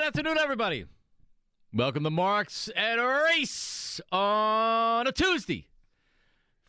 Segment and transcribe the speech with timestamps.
[0.00, 0.86] Good afternoon, everybody.
[1.74, 5.68] Welcome to Marks and Reese on a Tuesday.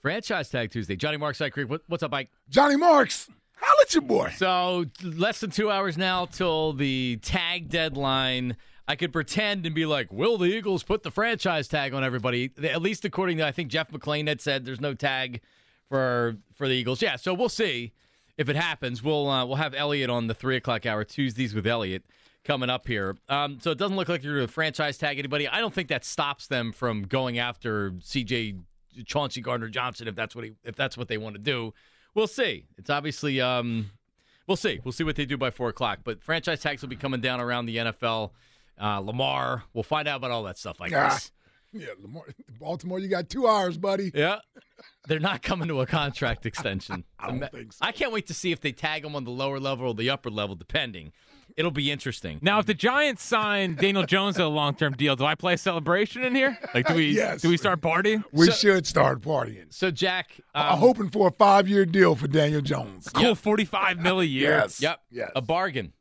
[0.02, 0.98] Franchise Tag Tuesday.
[0.98, 1.70] Johnny Marks, Side Creek.
[1.70, 2.30] What, what's up, Mike?
[2.50, 4.34] Johnny Marks, holla at your boy.
[4.36, 8.58] So, less than two hours now till the tag deadline.
[8.86, 12.52] I could pretend and be like, will the Eagles put the franchise tag on everybody?
[12.62, 15.40] At least according to, I think Jeff McLane had said there's no tag
[15.88, 17.02] for for the Eagles.
[17.02, 17.94] Yeah, so we'll see
[18.38, 19.02] if it happens.
[19.02, 22.04] We'll uh, we'll have Elliot on the three o'clock hour Tuesdays with Elliot
[22.44, 23.18] coming up here.
[23.30, 25.48] Um, so it doesn't look like you're going to franchise tag anybody.
[25.48, 28.60] I don't think that stops them from going after CJ
[29.06, 31.74] Chauncey Gardner Johnson if that's what he, if that's what they want to do.
[32.14, 32.66] We'll see.
[32.78, 33.92] It's obviously um,
[34.48, 34.80] we'll see.
[34.84, 36.00] We'll see what they do by four o'clock.
[36.04, 38.32] But franchise tags will be coming down around the NFL.
[38.82, 40.82] Uh, Lamar, we'll find out about all that stuff.
[40.82, 41.32] I guess.
[41.74, 42.24] Yeah, Lamar,
[42.60, 44.12] Baltimore, you got two hours, buddy.
[44.14, 44.40] Yeah.
[45.08, 47.06] They're not coming to a contract extension.
[47.20, 47.80] I don't think so.
[47.82, 50.10] I can't wait to see if they tag him on the lower level or the
[50.10, 51.14] upper level, depending.
[51.58, 52.40] It'll be interesting.
[52.42, 55.58] Now, if the Giants sign Daniel Jones to a long-term deal, do I play a
[55.58, 56.58] celebration in here?
[56.74, 57.42] Like, do we Yes.
[57.42, 58.24] do we start partying?
[58.32, 59.66] We So- should start partying.
[59.70, 63.10] So, Jack, um, I'm hoping for a five-year deal for Daniel Jones.
[63.14, 64.52] Cool, forty-five mil a year.
[64.52, 64.82] Yes.
[64.82, 65.00] Yep.
[65.12, 65.32] Yes.
[65.36, 65.94] A bargain.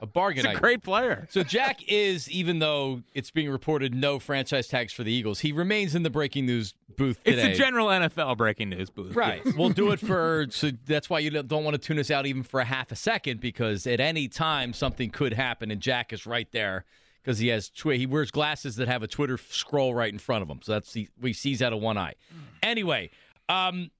[0.00, 0.44] A bargain.
[0.44, 1.26] He's a great player.
[1.30, 5.52] So Jack is, even though it's being reported no franchise tags for the Eagles, he
[5.52, 7.50] remains in the breaking news booth today.
[7.50, 9.14] It's the general NFL breaking news booth.
[9.14, 9.42] Right.
[9.56, 10.46] we'll do it for.
[10.50, 12.96] So that's why you don't want to tune us out even for a half a
[12.96, 16.84] second because at any time something could happen, and Jack is right there
[17.22, 20.50] because he has he wears glasses that have a Twitter scroll right in front of
[20.50, 20.60] him.
[20.62, 22.14] So that's he, we sees out of one eye.
[22.62, 23.10] Anyway,
[23.48, 23.90] um,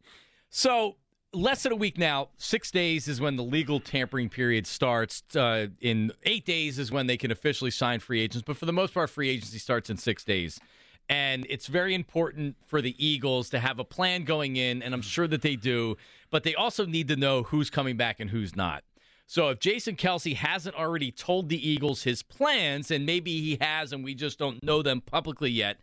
[0.51, 0.97] so
[1.35, 2.29] less than a week now.
[2.37, 5.23] Six days is when the legal tampering period starts.
[5.35, 8.45] Uh, in eight days is when they can officially sign free agents.
[8.47, 10.61] But for the most part, free agency starts in six days.
[11.09, 15.03] And it's very important for the Eagles to have a plan going in, and I'm
[15.03, 15.97] sure that they do.
[16.31, 18.85] But they also need to know who's coming back and who's not.
[19.27, 23.93] So if Jason Kelce hasn't already told the Eagles his plans, and maybe he has,
[23.93, 25.79] and we just don't know them publicly yet.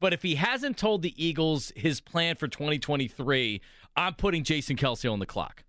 [0.00, 3.60] But if he hasn't told the Eagles his plan for 2023,
[3.96, 5.64] I'm putting Jason Kelce on the clock.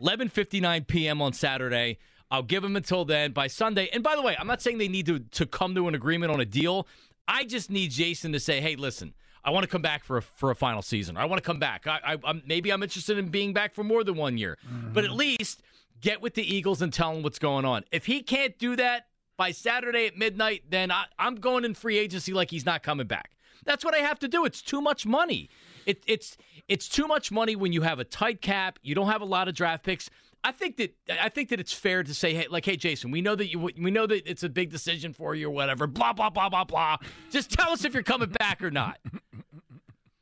[0.00, 1.22] 11:59 p.m.
[1.22, 1.98] on Saturday.
[2.30, 3.32] I'll give him until then.
[3.32, 5.88] By Sunday, and by the way, I'm not saying they need to to come to
[5.88, 6.86] an agreement on a deal.
[7.28, 10.22] I just need Jason to say, "Hey, listen, I want to come back for a,
[10.22, 11.16] for a final season.
[11.16, 11.86] I want to come back.
[11.86, 14.92] I, I, I'm, maybe I'm interested in being back for more than one year, mm-hmm.
[14.92, 15.62] but at least
[16.00, 17.84] get with the Eagles and tell them what's going on.
[17.90, 19.06] If he can't do that
[19.36, 23.06] by Saturday at midnight, then I, I'm going in free agency like he's not coming
[23.06, 23.32] back.
[23.64, 24.44] That's what I have to do.
[24.44, 25.48] It's too much money.
[25.86, 26.36] It, it's
[26.68, 28.78] it's too much money when you have a tight cap.
[28.82, 30.08] You don't have a lot of draft picks.
[30.44, 33.20] I think that I think that it's fair to say, hey, like, hey, Jason, we
[33.20, 35.86] know that you we know that it's a big decision for you or whatever.
[35.86, 36.96] Blah blah blah blah blah.
[37.30, 38.98] Just tell us if you're coming back or not.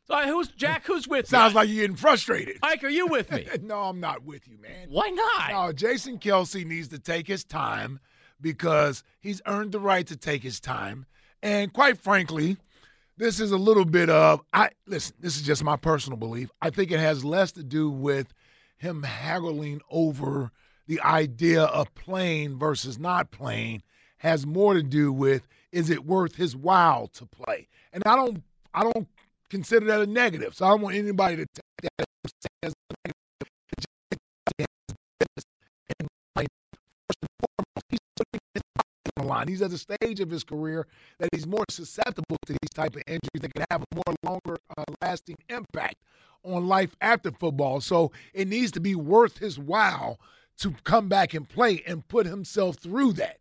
[0.06, 0.86] So uh, who's Jack?
[0.86, 1.60] Who's with Sounds me?
[1.60, 2.58] like you're getting frustrated.
[2.64, 3.46] Ike, are you with me?
[3.62, 4.88] no, I'm not with you, man.
[4.88, 5.50] Why not?
[5.52, 8.00] No, Jason Kelce needs to take his time
[8.40, 11.06] because he's earned the right to take his time.
[11.44, 12.56] And quite frankly,
[13.20, 16.50] this is a little bit of I listen, this is just my personal belief.
[16.62, 18.32] I think it has less to do with
[18.78, 20.50] him haggling over
[20.86, 23.82] the idea of playing versus not playing
[24.18, 27.68] has more to do with is it worth his while to play?
[27.92, 28.42] And I don't
[28.72, 29.06] I don't
[29.50, 30.54] consider that a negative.
[30.54, 32.06] So I don't want anybody to take that
[32.62, 33.19] as a negative.
[39.30, 39.48] Line.
[39.48, 40.86] He's at a stage of his career
[41.18, 44.58] that he's more susceptible to these type of injuries that can have a more longer
[44.76, 45.96] uh, lasting impact
[46.42, 47.80] on life after football.
[47.80, 50.20] So it needs to be worth his while
[50.58, 53.38] to come back and play and put himself through that.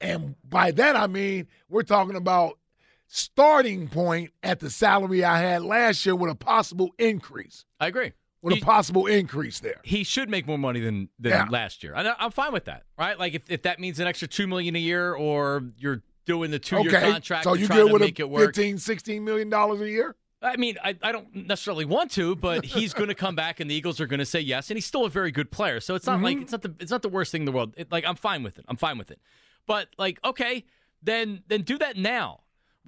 [0.00, 2.58] And by that I mean we're talking about
[3.06, 7.64] starting point at the salary I had last year with a possible increase.
[7.80, 8.12] I agree.
[8.40, 9.80] With He- a possible increase there.
[9.82, 11.46] he should make more money than than Yeah.
[11.50, 11.94] last year.
[11.96, 13.18] I- I'm fine with that, right?
[13.18, 16.58] Like if, if that means an extra two million a year, or you're doing the
[16.58, 17.10] two year Okay.
[17.10, 18.54] contract, So you to with make a it work.
[18.54, 20.14] 15, 16 million dollars a year?
[20.40, 23.68] I mean, I, I don't necessarily want to, but he's going to come back, and
[23.68, 25.80] the Eagles are going to say yes, and he's still a very good player.
[25.80, 26.24] So it's not Mm-hmm.
[26.24, 27.74] like it's not the it's not the worst thing in the world.
[27.76, 28.64] It, like I'm fine with it.
[28.68, 29.20] I'm fine with it.
[29.66, 30.64] But like, okay,
[31.02, 32.42] then then do that now.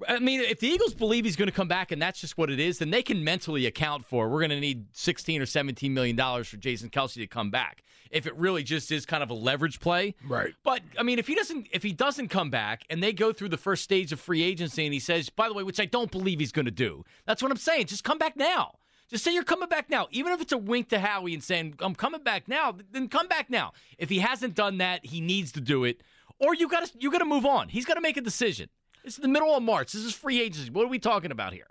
[0.07, 2.49] I mean, if the Eagles believe he's going to come back and that's just what
[2.49, 5.93] it is, then they can mentally account for we're going to need 16 or 17
[5.93, 7.83] million dollars for Jason Kelce to come back.
[8.09, 10.53] If it really just is kind of a leverage play, Right.
[10.63, 13.49] But I mean, if he doesn't, if he doesn't come back and they go through
[13.49, 16.11] the first stage of free agency and he says, by the way, which I don't
[16.11, 17.87] believe he's going to do, that's what I'm saying.
[17.87, 18.75] Just come back now.
[19.09, 21.75] Just say you're coming back now, even if it's a wink to Howie and saying
[21.79, 22.75] I'm coming back now.
[22.91, 23.73] Then come back now.
[23.97, 26.01] If he hasn't done that, he needs to do it,
[26.39, 27.69] or you got to you got to move on.
[27.69, 28.69] He's got to make a decision.
[29.03, 29.93] It's the middle of March.
[29.93, 30.69] This is free agency.
[30.69, 31.67] What are we talking about here?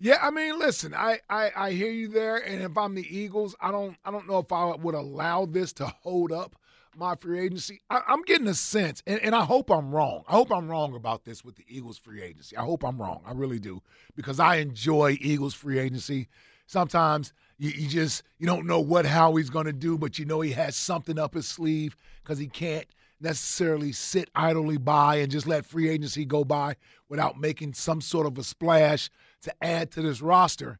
[0.00, 3.54] Yeah, I mean, listen, I, I I hear you there, and if I'm the Eagles,
[3.60, 6.56] I don't I don't know if I would allow this to hold up
[6.96, 7.80] my free agency.
[7.90, 10.24] I, I'm getting a sense, and, and I hope I'm wrong.
[10.28, 12.56] I hope I'm wrong about this with the Eagles free agency.
[12.56, 13.22] I hope I'm wrong.
[13.24, 13.82] I really do
[14.16, 16.28] because I enjoy Eagles free agency.
[16.66, 20.24] Sometimes you, you just you don't know what how he's going to do, but you
[20.24, 22.86] know he has something up his sleeve because he can't
[23.24, 26.76] necessarily sit idly by and just let free agency go by
[27.08, 29.10] without making some sort of a splash
[29.42, 30.78] to add to this roster.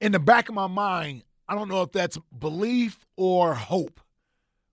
[0.00, 4.00] In the back of my mind, I don't know if that's belief or hope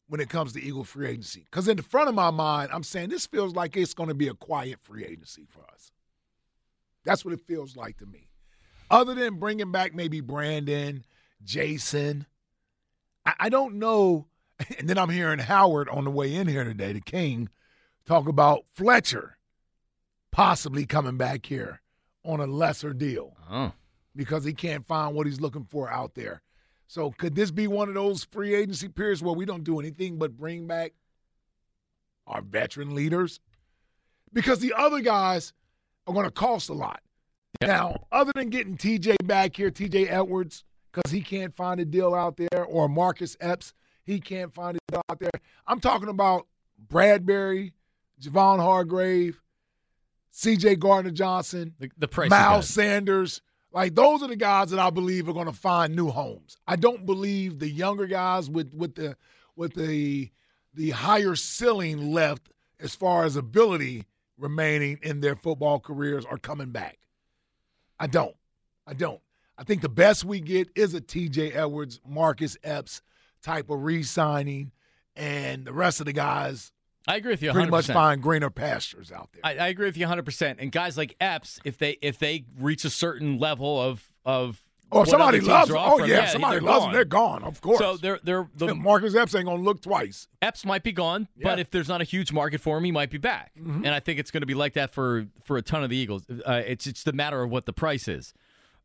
[0.07, 1.45] when it comes to Eagle free agency.
[1.45, 4.15] Because in the front of my mind, I'm saying this feels like it's going to
[4.15, 5.91] be a quiet free agency for us.
[7.05, 8.29] That's what it feels like to me.
[8.91, 11.03] Other than bringing back maybe Brandon,
[11.43, 12.27] Jason,
[13.25, 14.27] I, I don't know.
[14.80, 17.50] And then I'm hearing Howard on the way in here today, the King,
[18.06, 19.38] talk about Fletcher
[20.31, 21.81] possibly coming back here
[22.24, 23.72] on a lesser deal Oh,
[24.16, 26.42] because he can't find what he's looking for out there.
[26.88, 30.18] So could this be one of those free agency periods where we don't do anything
[30.18, 30.94] but bring back
[32.28, 33.40] our veteran leaders?
[34.34, 35.54] Because the other guys
[36.07, 37.02] are going to cost a lot.
[37.62, 42.13] Now, other than getting TJ back here, TJ Edwards, because he can't find a deal
[42.13, 43.74] out there, or Marcus Epps,
[44.06, 45.31] he can't find it out there.
[45.68, 46.48] I'm talking about
[46.88, 47.74] Bradberry,
[48.22, 49.42] Javon Hargrave,
[50.34, 52.30] CJ Gardner Johnson, the, the price.
[52.30, 53.42] Miles Sanders.
[53.72, 56.57] Like those are the guys that I believe are going to find new homes.
[56.68, 59.18] I don't believe the younger guys with with the
[59.56, 60.30] with the
[60.74, 62.50] the higher ceiling left
[62.80, 64.06] as far as ability
[64.38, 67.00] remaining in their football careers are coming back.
[68.00, 68.36] I don't.
[68.86, 69.22] I don't.
[69.57, 73.02] I think the best we get is a TJ Edwards, Marcus Epps
[73.45, 74.71] type of re-signing,
[75.15, 76.71] and the rest of the guys
[77.07, 77.51] I agree with you.
[77.51, 77.53] 100%.
[77.53, 79.42] pretty much find greener pastures out there.
[79.44, 80.24] I, I agree with you 100.
[80.25, 84.62] percent And guys like Epps, if they if they reach a certain level of of
[84.89, 86.88] what somebody loves them, oh offering, yeah, somebody loves gone.
[86.88, 87.44] them, they're gone.
[87.44, 87.80] Of course.
[87.80, 90.27] So they're they're the Marcus Epps ain't gonna look twice.
[90.42, 93.09] Epps might be gone, but if there's not a huge market for him, he might
[93.09, 93.51] be back.
[93.56, 95.97] And I think it's going to be like that for for a ton of the
[95.97, 96.24] Eagles.
[96.30, 98.33] Uh, it's it's the matter of what the price is.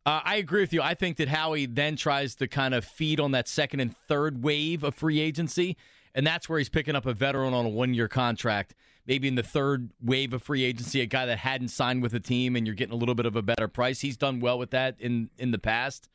[0.06, 0.80] Uh, I agree with you.
[0.80, 4.42] I think that Howie then tries to kind of feed on that second and third
[4.42, 5.76] wave of free agency,
[6.14, 8.74] and that's where he's picking up a veteran on a one year contract.
[9.06, 12.20] Maybe in the third wave of free agency, a guy that hadn't signed with a
[12.20, 14.00] team, and you're getting a little bit of a better price.
[14.00, 16.08] He's done well with that in in the past.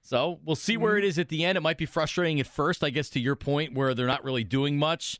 [0.00, 1.58] So we'll see where it is at the end.
[1.58, 4.44] It might be frustrating at first, I guess, to your point, where they're not really
[4.44, 5.18] doing much,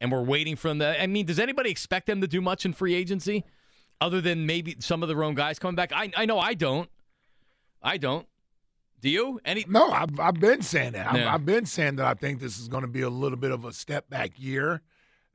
[0.00, 0.78] and we're waiting for them.
[0.78, 3.44] To, I mean, does anybody expect them to do much in free agency,
[4.00, 5.92] other than maybe some of their own guys coming back?
[5.92, 6.88] I I know I don't.
[7.82, 8.26] I don't.
[9.00, 9.40] Do you?
[9.44, 9.64] Any?
[9.68, 11.12] No, I've, I've been saying that.
[11.12, 13.50] I've, I've been saying that I think this is going to be a little bit
[13.50, 14.80] of a step back year,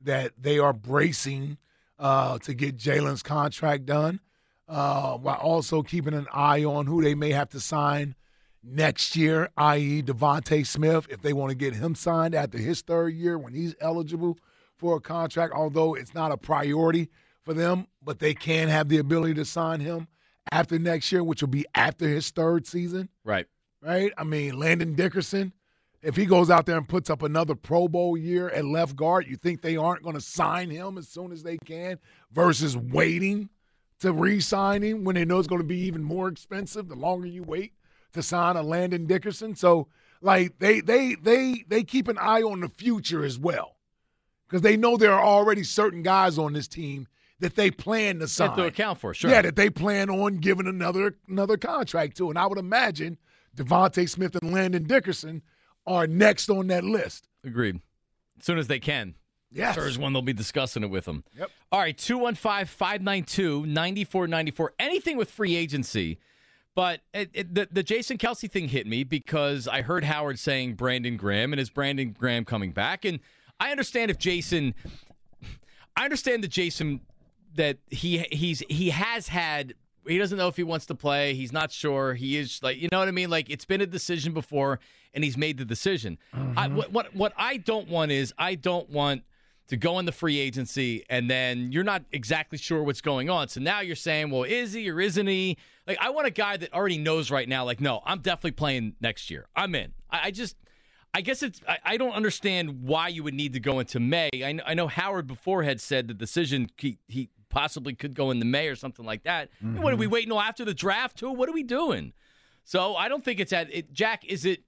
[0.00, 1.58] that they are bracing
[1.98, 4.20] uh, to get Jalen's contract done,
[4.68, 8.14] uh, while also keeping an eye on who they may have to sign
[8.62, 13.14] next year, i.e., DeVonta Smith, if they want to get him signed after his third
[13.14, 14.38] year when he's eligible
[14.76, 17.08] for a contract, although it's not a priority
[17.42, 20.08] for them, but they can have the ability to sign him
[20.52, 23.46] after next year, which will be after his third season Right.
[23.82, 24.12] right?
[24.16, 25.52] I mean, Landon Dickerson,
[26.02, 29.26] if he goes out there and puts up another Pro Bowl year at left guard,
[29.26, 31.98] you think they aren't going to sign him as soon as they can
[32.30, 33.48] versus waiting
[34.00, 36.94] to re sign him when they know it's going to be even more expensive the
[36.94, 37.72] longer you wait
[38.12, 39.56] to sign a Landon Dickerson?
[39.56, 39.88] So,
[40.20, 43.76] like, they, they, they, they keep an eye on the future as well
[44.46, 47.06] because they know there are already certain guys on this team
[47.40, 48.48] that they plan to You sign.
[48.48, 49.30] have to account for sure.
[49.30, 52.28] Yeah, that they plan on giving another another contract to.
[52.30, 53.18] And I would imagine
[53.56, 55.42] DeVonta Smith and Landon Dickerson
[55.86, 57.28] are next on that list.
[57.44, 57.80] Agreed.
[58.38, 59.14] As soon as they can.
[59.50, 59.74] Yes.
[59.76, 61.24] Sure is when they'll be discussing it with them.
[61.36, 61.50] Yep.
[61.72, 64.74] All right, 215 592 9494.
[64.78, 66.18] Anything with free agency.
[66.74, 70.74] But it, it, the, the Jason Kelce thing hit me because I heard Howard saying
[70.74, 73.04] Brandon Graham and is Brandon Graham coming back?
[73.04, 73.18] And
[73.58, 74.74] I understand if Jason,
[75.96, 77.00] I understand that Jason,
[77.58, 79.74] that he he's he has had
[80.06, 81.34] he doesn't know if he wants to play.
[81.34, 82.14] He's not sure.
[82.14, 83.28] He is like you know what I mean.
[83.28, 84.80] Like it's been a decision before,
[85.12, 86.18] and he's made the decision.
[86.32, 86.68] I, uh-huh.
[86.70, 89.22] what what what I don't want is I don't want
[89.68, 93.48] to go in the free agency, and then you're not exactly sure what's going on.
[93.48, 95.58] So now you're saying, well, is he or isn't he?
[95.86, 98.94] Like, I want a guy that already knows right now, like, no, I'm definitely playing
[99.00, 99.46] next year.
[99.54, 99.92] I'm in.
[100.10, 100.56] I, I just,
[101.12, 104.30] I guess it's, I, I, don't understand why you would need to go into May.
[104.34, 108.38] I, I know Howard before had said the decision he, he possibly could go in
[108.38, 109.50] the May or something like that.
[109.62, 109.82] Mm-hmm.
[109.82, 110.14] What are we mm-hmm.
[110.14, 111.30] waiting until after the draft too?
[111.30, 112.12] What are we doing?
[112.64, 114.24] So I don't think it's at it, Jack.
[114.26, 114.62] Is it?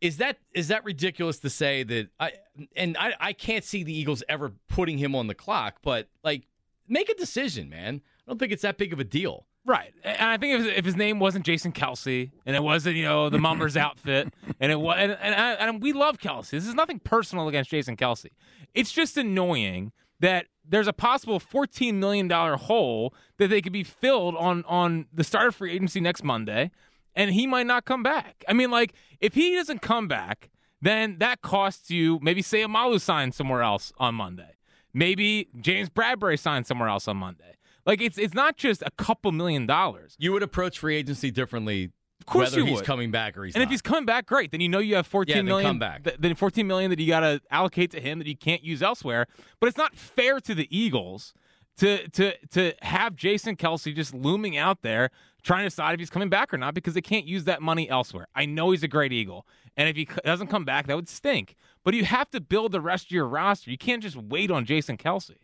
[0.00, 2.32] Is that is that ridiculous to say that I
[2.76, 6.46] and I, I can't see the Eagles ever putting him on the clock, but like
[6.88, 8.00] make a decision, man.
[8.26, 9.46] I don't think it's that big of a deal.
[9.66, 13.04] Right, and I think if, if his name wasn't Jason Kelce and it wasn't you
[13.04, 16.50] know the Mummers outfit, and it was, and, and, and we love Kelce.
[16.50, 18.28] This is nothing personal against Jason Kelce.
[18.74, 24.36] It's just annoying that there's a possible $14 million hole that they could be filled
[24.36, 26.70] on on the start of free agency next Monday,
[27.14, 28.44] and he might not come back.
[28.48, 30.50] I mean, like, if he doesn't come back,
[30.80, 34.56] then that costs you maybe Seumalo sign somewhere else on Monday.
[34.92, 37.56] Maybe James Bradberry signs somewhere else on Monday.
[37.86, 40.16] Like it's it's not just a couple million dollars.
[40.18, 42.84] You would approach free agency differently of course whether he's would.
[42.84, 43.64] coming back or he's and not.
[43.66, 44.50] if he's coming back, great.
[44.52, 45.68] Then you know you have fourteen yeah, million.
[45.68, 46.04] Come back.
[46.04, 48.82] Th- then fourteen million that you got to allocate to him that you can't use
[48.82, 49.26] elsewhere.
[49.58, 51.34] But it's not fair to the Eagles
[51.78, 55.10] to to to have Jason Kelce just looming out there
[55.42, 57.88] trying to decide if he's coming back or not because they can't use that money
[57.88, 58.26] elsewhere.
[58.34, 59.46] I know he's a great Eagle,
[59.76, 61.56] and if he doesn't come back, that would stink.
[61.82, 63.70] But you have to build the rest of your roster.
[63.70, 65.36] You can't just wait on Jason Kelce.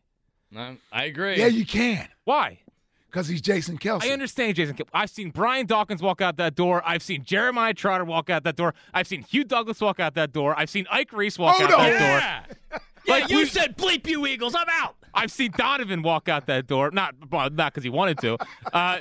[0.93, 1.39] I agree.
[1.39, 2.09] Yeah, you can.
[2.25, 2.61] Why?
[3.11, 4.05] Because he's Jason Kelce.
[4.05, 4.77] I understand Jason.
[4.77, 4.89] Kelce.
[4.93, 6.83] I've seen Brian Dawkins walk out that door.
[6.85, 8.75] I've seen Jeremiah Trotter walk out that door.
[8.93, 10.59] I've seen Hugh Douglas walk out that door.
[10.59, 11.77] I've seen Ike Reese walk oh, out no.
[11.79, 12.41] that yeah.
[12.41, 12.81] door.
[13.07, 14.55] yeah, like you we, said, bleep you Eagles.
[14.55, 14.96] I'm out.
[15.17, 16.91] I've seen Donovan walk out that door.
[16.91, 18.39] Not well, not because he wanted to.
[18.73, 18.99] Uh,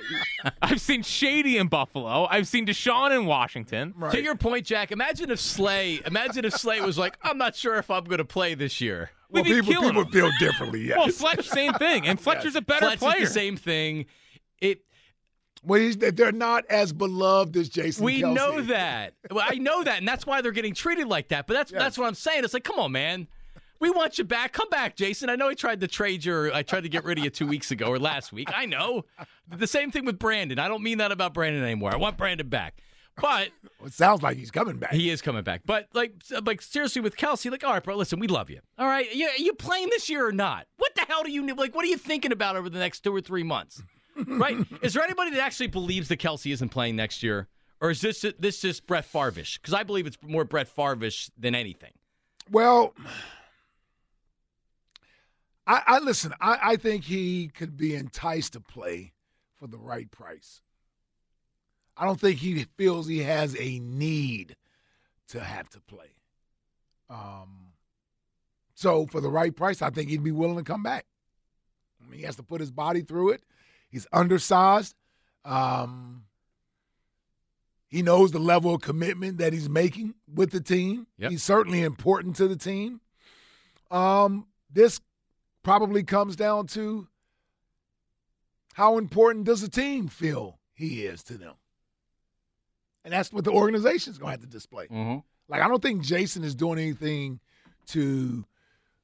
[0.61, 2.25] I've seen Shady in Buffalo.
[2.29, 3.93] I've seen DeSean in Washington.
[3.95, 4.11] Right.
[4.13, 4.91] To your point, Jack.
[4.91, 6.01] Imagine if Slay.
[6.05, 9.11] Imagine if Slay was like, "I'm not sure if I'm going to play this year."
[9.29, 10.87] Well, people, people feel differently.
[10.87, 10.97] Yes.
[10.97, 12.55] Well, Fletch, same thing, and Fletcher's yes.
[12.55, 13.23] a better Fletch player.
[13.23, 14.05] Is the same thing.
[14.61, 14.81] It
[15.65, 18.05] well, they're not as beloved as Jason.
[18.05, 18.33] We Kelce.
[18.33, 19.13] know that.
[19.31, 21.47] Well, I know that, and that's why they're getting treated like that.
[21.47, 21.81] But that's yes.
[21.81, 22.43] that's what I'm saying.
[22.43, 23.27] It's like, come on, man.
[23.85, 24.51] We want you back.
[24.51, 25.29] Come back, Jason.
[25.29, 26.49] I know I tried to trade you.
[26.51, 28.49] I tried to get rid of you two weeks ago or last week.
[28.51, 29.05] I know.
[29.47, 30.57] The same thing with Brandon.
[30.57, 31.93] I don't mean that about Brandon anymore.
[31.93, 32.81] I want Brandon back.
[33.21, 33.49] But
[33.85, 34.91] it sounds like he's coming back.
[34.91, 35.61] He is coming back.
[35.67, 36.15] But like,
[36.47, 38.59] like seriously, with Kelce, like, all right, bro, listen, we love you.
[38.79, 40.65] All right, you you playing this year or not?
[40.77, 41.75] What the hell do you like?
[41.75, 43.83] What are you thinking about over the next two or three months?
[44.25, 44.57] right?
[44.81, 47.49] Is there anybody that actually believes that Kelce isn't playing next year,
[47.79, 49.59] or is this this just Brett Favre-ish?
[49.59, 51.91] Because I believe it's more Brett Favre-ish than anything.
[52.49, 52.95] Well,
[55.67, 56.33] I, I listen.
[56.39, 59.13] I, I think he could be enticed to play
[59.55, 60.61] for the right price.
[61.97, 64.55] I don't think he feels he has a need
[65.29, 66.11] to have to play.
[67.09, 67.67] Um,
[68.73, 71.05] so for the right price, I think he'd be willing to come back.
[72.01, 73.43] I mean, he has to put his body through it.
[73.89, 74.93] He's undersized.
[75.45, 76.25] Um,
[77.87, 81.07] he knows the level of commitment that he's making with the team.
[81.17, 81.31] Yep.
[81.31, 82.99] He's certainly important to the team.
[83.89, 84.99] Um, this
[85.65, 87.07] probably comes down to
[88.75, 91.55] how important does the team feel he is to them?
[93.03, 94.85] And that's what the organization is going to have to display.
[94.85, 95.17] Mm-hmm.
[95.49, 97.39] Like, I don't think Jason is doing anything
[97.87, 98.45] to,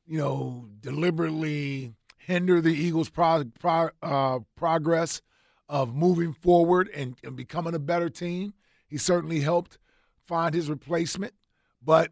[0.06, 5.22] you know, deliberately hinder the Eagles' pro, pro, uh, progress
[5.68, 8.54] of moving forward and, and becoming a better team.
[8.88, 9.80] He certainly helped
[10.28, 11.34] find his replacement,
[11.84, 12.12] but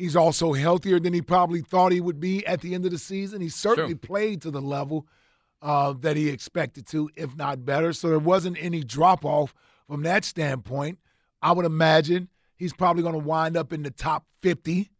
[0.00, 2.98] he's also healthier than he probably thought he would be at the end of the
[2.98, 3.42] season.
[3.42, 3.98] He certainly sure.
[3.98, 5.06] played to the level
[5.60, 7.92] uh, that he expected to, if not better.
[7.92, 9.54] So there wasn't any drop off
[9.86, 10.98] from that standpoint.
[11.42, 14.90] I would imagine he's probably going to wind up in the top 50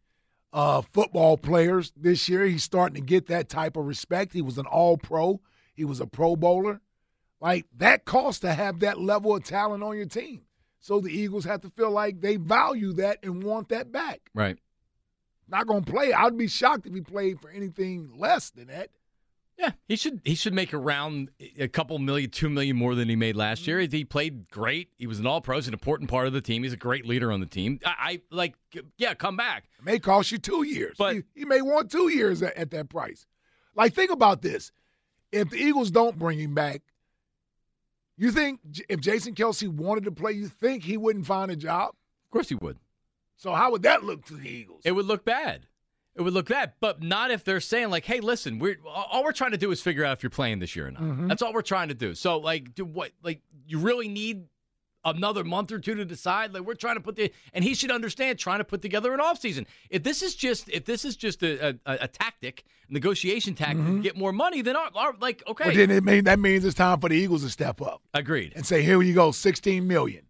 [0.53, 2.45] uh, football players this year.
[2.45, 4.33] He's starting to get that type of respect.
[4.33, 5.41] He was an all pro,
[5.73, 6.79] he was a pro bowler.
[7.39, 10.43] Like that costs to have that level of talent on your team.
[10.79, 14.29] So the Eagles have to feel like they value that and want that back.
[14.35, 14.59] Right.
[15.51, 16.13] Not going to play.
[16.13, 18.89] I'd be shocked if he played for anything less than that.
[19.59, 21.29] Yeah, he should he should make around
[21.59, 23.79] a couple million, two million more than he made last year.
[23.79, 23.95] Mm-hmm.
[23.95, 24.89] He played great.
[24.97, 26.63] He was an All Pro, an important part of the team.
[26.63, 27.79] He's a great leader on the team.
[27.85, 28.55] I, I like,
[28.97, 29.65] yeah, come back.
[29.77, 32.71] It may cost you two years, but he, he may want two years at, at
[32.71, 33.27] that price.
[33.75, 34.71] Like, think about this:
[35.31, 36.81] if the Eagles don't bring him back,
[38.17, 41.89] you think if Jason Kelce wanted to play, you think he wouldn't find a job?
[42.25, 42.79] Of course he would.
[43.41, 44.81] So how would that look to the Eagles?
[44.85, 45.65] It would look bad.
[46.15, 49.31] It would look bad, but not if they're saying like, "Hey, listen, we're all we're
[49.31, 51.27] trying to do is figure out if you're playing this year or not." Mm-hmm.
[51.27, 52.13] That's all we're trying to do.
[52.13, 53.13] So, like, do what?
[53.23, 54.43] Like, you really need
[55.03, 56.53] another month or two to decide.
[56.53, 59.19] Like we're trying to put the and he should understand trying to put together an
[59.19, 59.65] offseason.
[59.89, 64.01] If this is just if this is just a, a, a tactic, negotiation tactic to
[64.01, 66.75] get more money, then our, our, like okay, But then it mean, that means it's
[66.75, 68.53] time for the Eagles to step up agreed.
[68.55, 70.25] and say, "Here you go, sixteen million.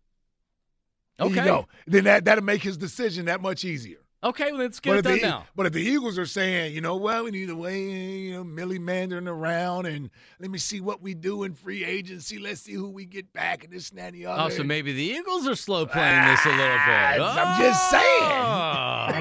[1.22, 3.98] Here Okay, you go." Then that that'll make his decision that much easier.
[4.24, 5.46] okay, well, let's get but it if done the, now.
[5.56, 8.44] But if the Eagles are saying, you know what, we need to wait, you know,
[8.44, 12.38] Millie Mandarin around and let me see what we do in free agency.
[12.38, 14.44] Let's see who we get back and this and that and the other.
[14.44, 17.20] Oh, so maybe the Eagles are slow playing this a little bit.
[17.20, 18.32] Ah, I'm just saying.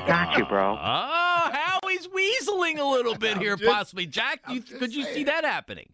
[0.02, 0.72] I got you, bro.
[0.78, 4.04] Oh, Howie's weaseling a little bit here, just- possibly.
[4.06, 5.88] Jack, you, I'm could you see that happening?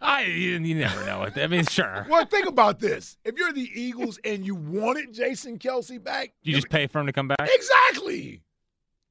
[0.00, 1.26] I you, you never know.
[1.34, 2.06] I mean, sure.
[2.10, 3.16] Well, think about this.
[3.24, 7.06] If you're the Eagles and you wanted Jason Kelce back, You just pay for him
[7.06, 7.48] to come back.
[7.50, 8.42] exactly.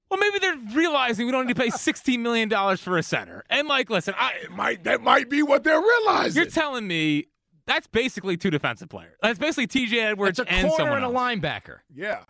[0.10, 3.44] Well, maybe they're realizing we don't need to pay sixteen million dollars for a center.
[3.50, 6.42] And like, listen, I, It might that might be what they're realizing.
[6.42, 7.26] you're telling me
[7.66, 9.16] that's basically two defensive players.
[9.22, 9.98] That's basically T.J.
[10.00, 11.40] Edwards It's a and corner someone and a else.
[11.40, 11.78] linebacker.
[11.94, 12.24] yeah.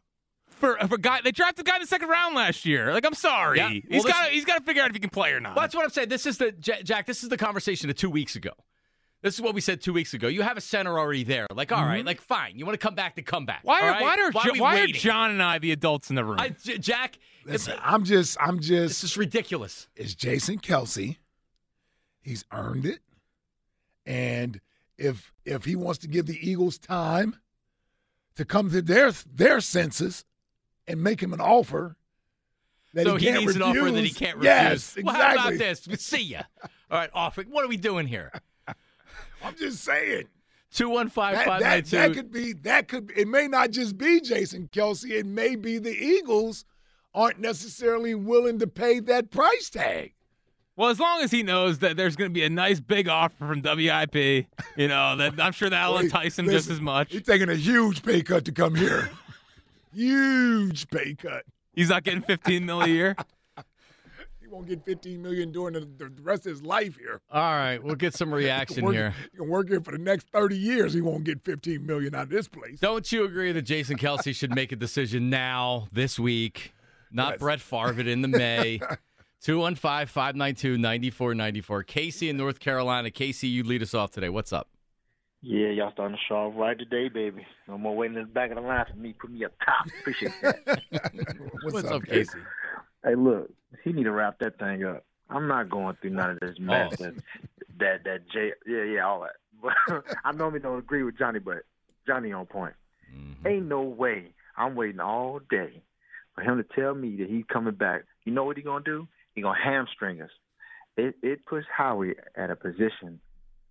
[0.63, 1.19] For for a guy.
[1.21, 2.93] They drafted a guy in the second round last year.
[2.93, 3.65] Like, I'm sorry, Yeah.
[3.65, 5.57] Well, he's this- got he's got to figure out if he can play or not.
[5.57, 6.07] Well, that's what I'm saying.
[6.07, 7.05] This is the Jack.
[7.05, 8.51] This is the conversation of two weeks ago.
[9.21, 10.29] This is what we said two weeks ago.
[10.29, 11.47] You have a center already there.
[11.53, 12.07] Like, all right, mm-hmm.
[12.07, 12.57] like fine.
[12.57, 13.59] You want to come back to come back.
[13.63, 14.01] why are right?
[14.01, 14.87] why are why Jo- we why are?
[14.87, 16.39] John and I the adults in the room?
[16.39, 17.19] I, J- Jack?
[17.45, 18.69] Listen, if- I'm just I'm just.
[18.69, 19.89] this just is ridiculous.
[19.97, 21.17] it's Jason Kelce.
[22.21, 22.99] He's earned it.
[24.05, 24.61] And
[24.97, 27.35] if if he wants to give the Eagles time
[28.37, 30.23] to come to their their senses
[30.87, 31.95] and make him an offer
[32.93, 34.45] that so he he can't needs refuse, an offer that he can't refuse.
[34.45, 35.39] Yes, Well, exactly.
[35.41, 35.87] how about this?
[36.05, 36.41] See ya.
[36.91, 37.37] All right, off.
[37.37, 38.31] What are we doing here?
[39.43, 40.25] I'm just saying.
[40.71, 43.69] Two one five That, five that, nine that could be that could it may not
[43.71, 46.65] just be Jason Kelce, it may be the Eagles
[47.13, 50.13] aren't necessarily willing to pay that price tag.
[50.75, 53.35] well, as long as he knows that there's going to be a nice big offer
[53.47, 54.15] from WIP,
[54.75, 57.11] you know that I'm sure that'll entice him just as much.
[57.11, 59.11] He's taking a huge pay cut to come here.
[59.93, 61.43] huge pay cut.
[61.73, 63.15] He's not getting 15 mil a year.
[64.39, 67.21] He won't get 15 million during the, the rest of his life here.
[67.31, 69.15] All right, we'll get some reaction work, here.
[69.31, 70.93] He can work here for the next 30 years.
[70.93, 72.79] He won't get 15 million out of this place.
[72.79, 76.73] Don't you agree that Jason Kelce should make a decision now, this week,
[77.11, 77.39] not Yes.
[77.39, 78.79] Brett Favre in the May?
[79.41, 81.83] 215 592 9494.
[81.83, 83.09] Casey in North Carolina.
[83.11, 84.29] Casey, you lead us off today.
[84.29, 84.67] What's up?
[85.45, 87.45] Yeah, y'all starting the show off right today, baby.
[87.67, 89.11] No more waiting in the back of the line for me.
[89.11, 89.87] Put me up top.
[89.99, 90.81] Appreciate that.
[91.63, 92.39] What's, up, Casey?
[93.03, 93.51] hey, look,
[93.83, 95.03] he need to wrap that thing up.
[95.29, 96.93] I'm not going through none of this mess.
[96.97, 97.03] Oh.
[97.03, 97.13] That,
[97.77, 99.35] that, that J, yeah, yeah, all that.
[99.61, 101.63] But I normally don't agree with Johnny, but
[102.07, 102.75] Johnny on point.
[103.13, 103.45] Mm-hmm.
[103.45, 105.83] Ain't no way I'm waiting all day
[106.35, 108.03] for him to tell me that he's coming back.
[108.23, 109.09] You know what he gonna do?
[109.35, 110.31] He gonna hamstring us.
[110.95, 113.19] It it puts Howie at a position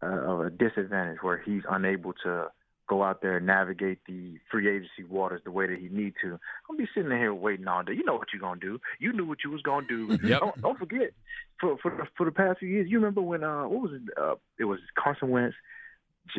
[0.02, 2.46] of a disadvantage where he's unable to
[2.88, 6.38] go out there and navigate the free agency waters the way that he need to.
[6.68, 7.94] I'm be sitting here waiting all day.
[7.94, 8.80] You know what you're gonna do.
[8.98, 10.18] You knew what you was gonna do.
[10.22, 10.40] Yep.
[10.40, 11.12] Don't, don't forget
[11.60, 12.88] for for the, for the past few years.
[12.88, 14.02] You remember when uh what was it?
[14.20, 15.56] Uh, it was Carson Wentz,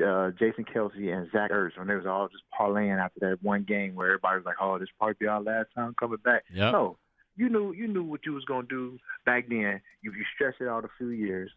[0.05, 3.63] uh, Jason Kelce, and Zach Ertz when they was all just parlaying after that one
[3.63, 6.71] game where everybody was like, "Oh, this probably be our last time coming back." Yep.
[6.71, 6.97] No,
[7.35, 9.81] you knew you knew what you was gonna do back then.
[10.01, 11.51] You you stretched it out a few years.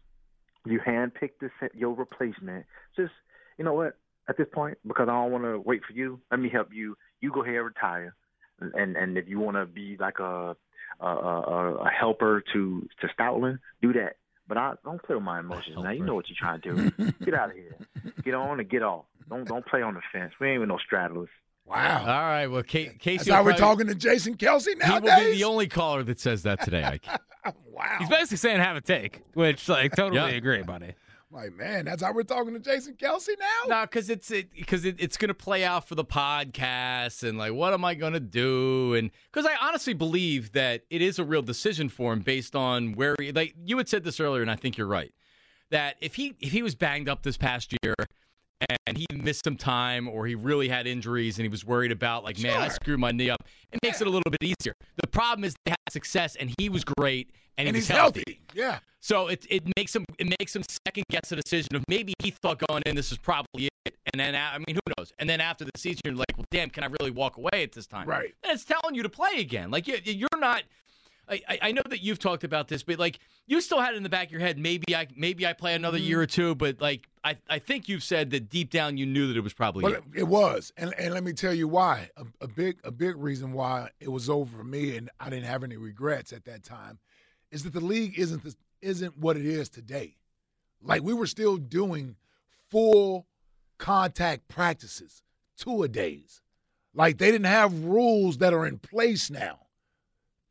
[0.69, 2.65] You handpicked this your replacement.
[2.95, 3.13] Just
[3.57, 3.97] you know what?
[4.29, 6.97] At this point, because I don't want to wait for you, let me help you.
[7.21, 8.15] You go ahead and retire,
[8.59, 10.55] and and if you want to be like a
[10.99, 14.17] a, a a helper to to Stoutland, do that.
[14.47, 15.91] But I don't play with my emotions now.
[15.91, 17.11] You know what you're trying to do.
[17.25, 17.75] Get out of here.
[18.23, 19.05] Get on and get off.
[19.29, 20.33] Don't don't play on the fence.
[20.39, 21.27] We ain't with no straddlers.
[21.67, 21.99] Wow.
[22.01, 22.47] All right.
[22.47, 23.25] Well, Ca- Casey.
[23.25, 24.95] That's how we're talking to Jason Kelce now.
[24.95, 27.05] He will be the only caller that says that today, Ike.
[27.71, 27.97] wow.
[27.99, 30.37] He's basically saying have a take, which like totally Yeah.
[30.37, 30.93] agree, buddy.
[31.29, 33.67] like, man, that's how we're talking to Jason Kelce now?
[33.81, 37.37] No, because it's it because it, it's going to play out for the podcast and
[37.37, 41.19] like what am I going to do and because I honestly believe that it is
[41.19, 44.41] a real decision for him based on where he, like you had said this earlier
[44.41, 45.13] and I think you're right
[45.69, 47.93] that if he if he was banged up this past year
[48.87, 52.23] and he missed some time or he really had injuries and he was worried about
[52.23, 55.07] like man I screwed my knee up it makes it a little bit easier the
[55.07, 58.39] problem is they had success and he was great and, and he was he's healthy.
[58.53, 58.79] Yeah.
[58.99, 62.31] so it it makes him it makes him second guess the decision of maybe he
[62.31, 65.11] thought going in this is probably it, and then I mean who knows?
[65.19, 67.71] And then after the season you're like, well, damn, can I really walk away at
[67.71, 68.07] this time?
[68.07, 68.33] Right.
[68.43, 69.71] And it's telling you to play again.
[69.71, 70.63] Like you, you're not.
[71.29, 73.97] I, I- I know that you've talked about this, but like you still had it
[73.97, 74.57] in the back of your head.
[74.57, 76.07] Maybe I maybe I play another mm-hmm.
[76.07, 79.27] year or two, but like I, I think you've said that deep down you knew
[79.27, 80.03] that it was probably Well, it.
[80.15, 82.09] it, was, and and let me tell you why.
[82.15, 85.45] A, a big a big reason why it was over for me, and I didn't
[85.45, 86.99] have any regrets at that time,
[87.51, 90.15] is that the league isn't the, isn't what it is today.
[90.81, 92.15] Like we were still doing
[92.69, 93.25] full
[93.77, 95.21] contact practices.
[95.57, 96.41] two a days.
[96.93, 99.59] Like they didn't have rules that are in place now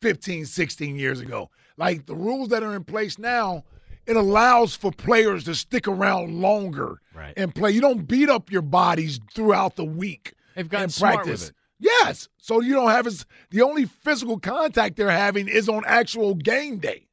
[0.02, 1.50] 15, 16 years ago.
[1.76, 3.64] Like the rules that are in place now,
[4.06, 7.34] it allows for players to stick around longer Right.
[7.36, 7.70] and play.
[7.72, 10.34] You don't beat up your bodies throughout the week.
[10.54, 11.40] They've gotten smart practice.
[11.42, 11.56] with it.
[11.78, 12.28] Yes.
[12.38, 16.78] So you don't have as the only physical contact they're having is on actual game
[16.78, 17.08] day.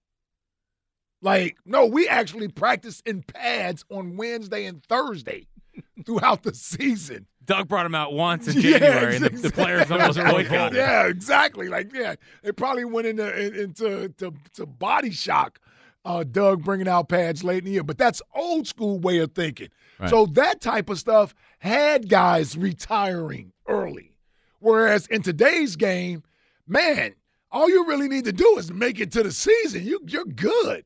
[1.22, 5.48] Like, no, we actually practice in pads on Wednesday and Thursday
[6.06, 7.28] throughout the season.
[7.46, 9.64] Doug brought him out once in Yeah, January, and the, the exactly.
[9.64, 10.78] players almost boycotted.
[10.78, 11.68] Yeah, exactly.
[11.70, 15.60] Like, yeah, they probably went into into to, to body shock.
[16.06, 19.32] Uh, Doug bringing out pads late in the year, but that's old school way of
[19.34, 19.70] thinking.
[20.10, 24.12] So that type of stuff had guys retiring early,
[24.60, 26.24] whereas in today's game,
[26.68, 27.16] man,
[27.52, 29.86] all you really need to do is make it to the season.
[29.86, 30.84] You you're good.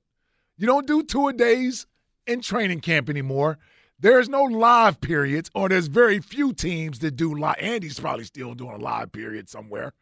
[0.57, 1.87] You don't do two a days
[2.27, 3.57] in training camp anymore.
[3.99, 7.55] There's no live periods, or there's very few teams that do live.
[7.59, 9.93] Andy's probably still doing a live period somewhere.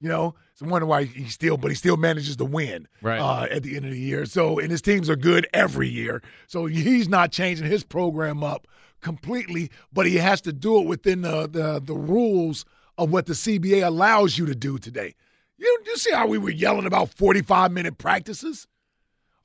[0.00, 3.18] You know, so I wonder why he still, but he still manages to win Right.
[3.18, 4.26] uh, at the end of the year.
[4.26, 6.22] So, and his teams are good every year.
[6.48, 8.66] So he's not changing his program up
[9.00, 12.64] completely, but he has to do it within the the, the rules
[12.98, 15.14] of what the CBA allows you to do today.
[15.56, 18.66] You you see how we were yelling about 45 minute practices?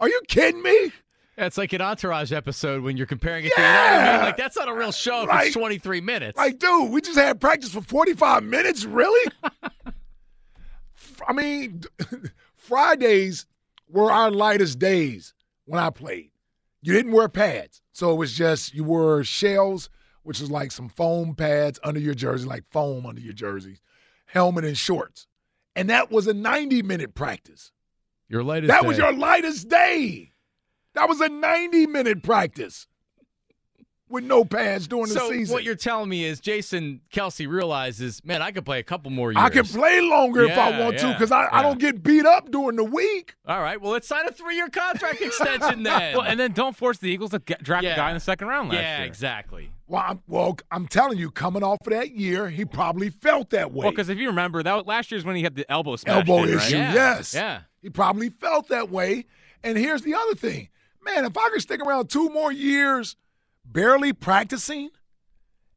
[0.01, 0.91] Are you kidding me?
[1.37, 4.21] Yeah, it's like an Entourage episode when you're comparing it to, you know I mean?
[4.25, 6.37] Like, that's not a real show if it's 23 minutes.
[6.37, 8.83] Like, dude, we just had practice for 45 minutes?
[8.83, 9.31] Really?
[11.27, 11.83] I mean,
[12.55, 13.45] Fridays
[13.89, 15.33] were our lightest days
[15.65, 16.31] when I played.
[16.81, 17.81] You didn't wear pads.
[17.91, 19.89] So it was just, you wore shells,
[20.23, 23.81] which is like some foam pads under your jersey, like foam under your jerseys,
[24.25, 25.27] helmet and shorts.
[25.75, 27.71] And that was a 90 minute practice.
[28.27, 28.69] Your lightest.
[28.69, 30.31] That was your lightest day.
[30.93, 32.87] That was a 90 minute practice
[34.11, 35.53] with no pads during the So season.
[35.53, 39.31] what you're telling me is Jason Kelce realizes, man, I could play a couple more
[39.31, 39.41] years.
[39.43, 42.25] I can play longer if I Yeah, want to because I, I don't get beat
[42.25, 43.35] up during the week.
[43.45, 46.17] All right, well, let's sign a three-year contract extension then.
[46.17, 47.93] Well, and then don't force the Eagles to get, draft Yeah.
[47.93, 49.07] a guy in the second round last yeah, year.
[49.07, 49.71] exactly.
[49.87, 53.71] Well, I'm, well, I'm telling you, coming off of that year, he probably felt that
[53.71, 53.83] way.
[53.83, 56.15] Well, because if you remember, that was, last year's when he had the elbow smash.
[56.27, 56.65] elbow in, right?
[56.65, 57.33] issue, Yeah, yes.
[57.33, 57.61] yeah.
[57.81, 59.25] He probably felt that way.
[59.63, 60.69] And here's the other thing.
[61.03, 63.15] Man, if I could stick around two more years
[63.65, 64.89] barely practicing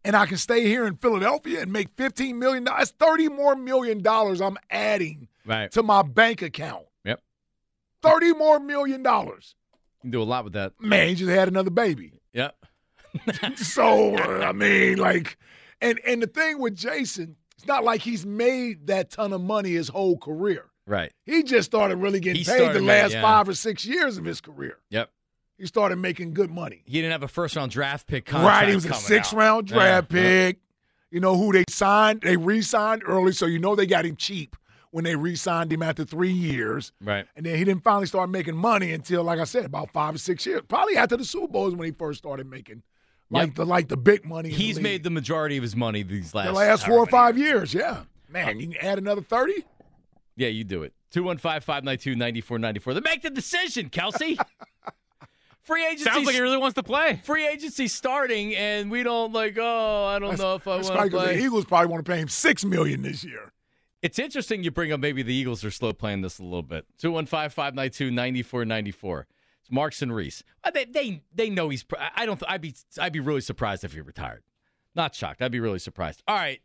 [0.05, 4.03] and I can stay here in Philadelphia and make $15 million, that's 30 more million
[4.03, 5.71] dollars I'm adding Right.
[5.73, 6.85] to my bank account.
[7.05, 7.21] Yep.
[8.03, 9.55] 30 more million dollars.
[9.99, 10.73] You can do a lot with that.
[10.81, 12.21] Man, he just had another baby.
[12.33, 12.55] Yep.
[13.57, 15.39] so I mean, like,
[15.81, 19.71] and and the thing with Jason, it's not like he's made that ton of money
[19.71, 20.67] his whole career.
[20.87, 21.13] Right.
[21.25, 23.23] He just started really getting He paid the last yeah.
[23.23, 24.79] five or six years of his career.
[24.91, 25.11] Yep.
[25.59, 26.83] He started making good money.
[26.85, 29.37] He didn't have a first-round draft pick right, he was a six out.
[29.39, 30.21] round draft Yeah.
[30.21, 30.59] pick.
[31.11, 32.23] You know who they signed?
[32.23, 34.57] They re-signed early, so you know they got him cheap
[34.91, 36.91] when they re-signed him after three years.
[37.01, 37.25] Right.
[37.37, 40.19] And then he didn't finally start making money until, like I said, about five or
[40.19, 40.63] six years.
[40.69, 42.83] Probably after the Super Bowls when he first started making
[43.31, 43.55] like Yep.
[43.57, 44.49] the like the big money.
[44.51, 47.07] in the He's made the majority of his money these last the last four or
[47.07, 47.73] five years.
[47.73, 49.65] Yeah, man, you can add another thirty.
[50.37, 50.93] Yeah, you do it.
[51.15, 52.95] 215-592-9494.
[52.95, 54.37] Then make the decision, Kelce.
[55.65, 56.05] Free agency.
[56.05, 57.21] Sounds like he really wants to play.
[57.25, 59.57] free agency starting, and we don't like.
[59.59, 61.37] Oh, I don't know if I want right, to 'cause play.
[61.37, 63.53] the Eagles probably want to pay him six million this year.
[64.03, 66.85] It's interesting you bring up maybe the Eagles are slow playing this a little bit.
[67.95, 69.25] 215-592-9494.
[69.63, 70.43] It's Marks and Reese.
[70.63, 71.85] Uh, They, they they know he's.
[72.15, 72.43] I don't.
[72.47, 74.43] I'd be I'd be really surprised if he retired.
[74.95, 75.41] Not shocked.
[75.43, 76.23] I'd be really surprised.
[76.29, 76.61] All right.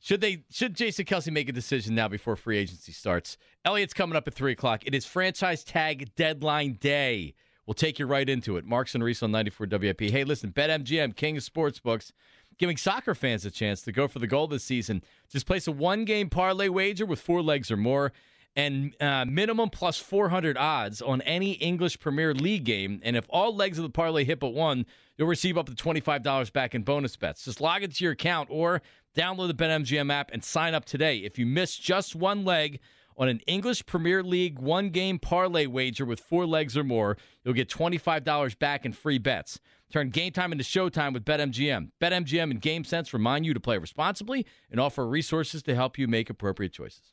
[0.00, 0.42] Should they?
[0.50, 3.36] Should Jason Kelce make a decision now before free agency starts?
[3.64, 4.82] Elliot's coming up at three o'clock.
[4.84, 7.34] It is franchise tag deadline day.
[7.66, 8.64] We'll take you right into it.
[8.64, 10.00] Marks and Reese on 94 WIP.
[10.00, 12.12] Hey, listen, BetMGM, King of Sportsbooks,
[12.58, 15.02] giving soccer fans a chance to go for the goal this season.
[15.30, 18.12] Just place a one game parlay wager with four legs or more
[18.54, 23.00] and uh, minimum plus 400 odds on any English Premier League game.
[23.02, 24.84] And if all legs of the parlay hit but one,
[25.16, 27.44] you'll receive up to $25 back in bonus bets.
[27.44, 28.82] Just log into your account or
[29.16, 31.18] download the BetMGM app and sign up today.
[31.18, 32.80] If you miss just one leg,
[33.16, 37.54] on an English Premier League one game parlay wager with four legs or more, you'll
[37.54, 39.60] get $25 back in free bets.
[39.92, 41.90] Turn game time into showtime with BetMGM.
[42.00, 46.30] BetMGM and GameSense remind you to play responsibly and offer resources to help you make
[46.30, 47.12] appropriate choices.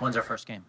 [0.00, 0.64] When's our first game?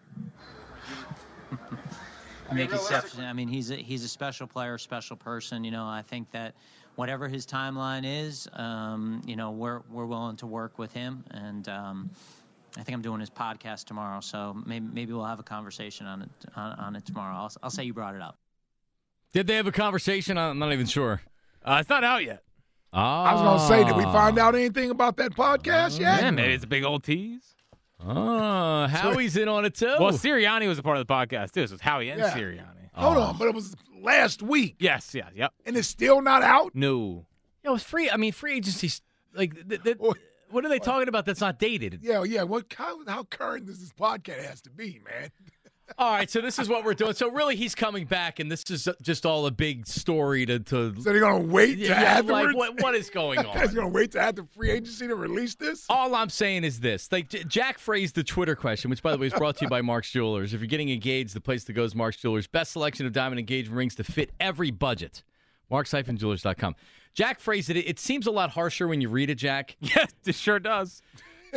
[1.50, 1.56] I
[2.54, 3.24] mean, Make exception.
[3.24, 5.64] I mean, he's a, he's a special player, special person.
[5.64, 6.54] You know, I think that
[6.96, 11.66] whatever his timeline is, um, you know, we're we're willing to work with him, and
[11.70, 12.10] um,
[12.76, 16.22] I think I'm doing his podcast tomorrow, so maybe maybe we'll have a conversation on
[16.22, 17.34] it on, on it tomorrow.
[17.34, 18.36] I'll, I'll say you brought it up.
[19.32, 20.36] Did they have a conversation?
[20.36, 21.22] I'm not even sure.
[21.64, 22.42] Uh, it's not out yet.
[22.92, 26.20] Oh, I was gonna say, did we find out anything about that podcast yet?
[26.20, 27.54] Yeah, maybe it's a big old tease.
[28.06, 29.86] Oh, Howie's in on it too.
[29.98, 31.66] Well, Sirianni was a part of the podcast too.
[31.66, 32.30] So it's Howie and Yeah.
[32.30, 32.90] Sirianni.
[32.94, 33.20] Hold Oh.
[33.22, 35.52] on, but it was last week, Yes, yeah, yep.
[35.64, 36.74] and it's still not out.
[36.74, 37.26] No.
[37.64, 38.10] Yo, it's free.
[38.10, 39.00] I mean, free agency's
[39.34, 40.18] like, th- th- What-
[40.50, 40.84] what are they oh.
[40.84, 42.00] talking about that's not dated?
[42.02, 42.42] Yeah, yeah.
[42.42, 45.30] What how, how current does this podcast has to be, man?
[45.98, 47.14] All right, so this is what we're doing.
[47.14, 50.58] So really, he's coming back, and this is just all a big story to.
[50.60, 52.46] to So they're gonna wait to yeah, afterwards.
[52.54, 53.74] like what, what is going Guys on?
[53.74, 55.84] gonna wait to have the free agency to release this?
[55.88, 59.18] All I'm saying is this: like J- Jack phrased the Twitter question, which, by the
[59.18, 60.54] way, is brought to you by Mark's Jewelers.
[60.54, 62.46] If you're getting engaged, the place to go is Mark's Jewelers.
[62.46, 65.22] Best selection of diamond engagement rings to fit every budget.
[65.70, 66.74] Marks-jewelers.com.
[67.14, 67.76] Jack phrased it.
[67.78, 71.02] It seems a lot harsher when you read it, Jack, Yes, it sure does.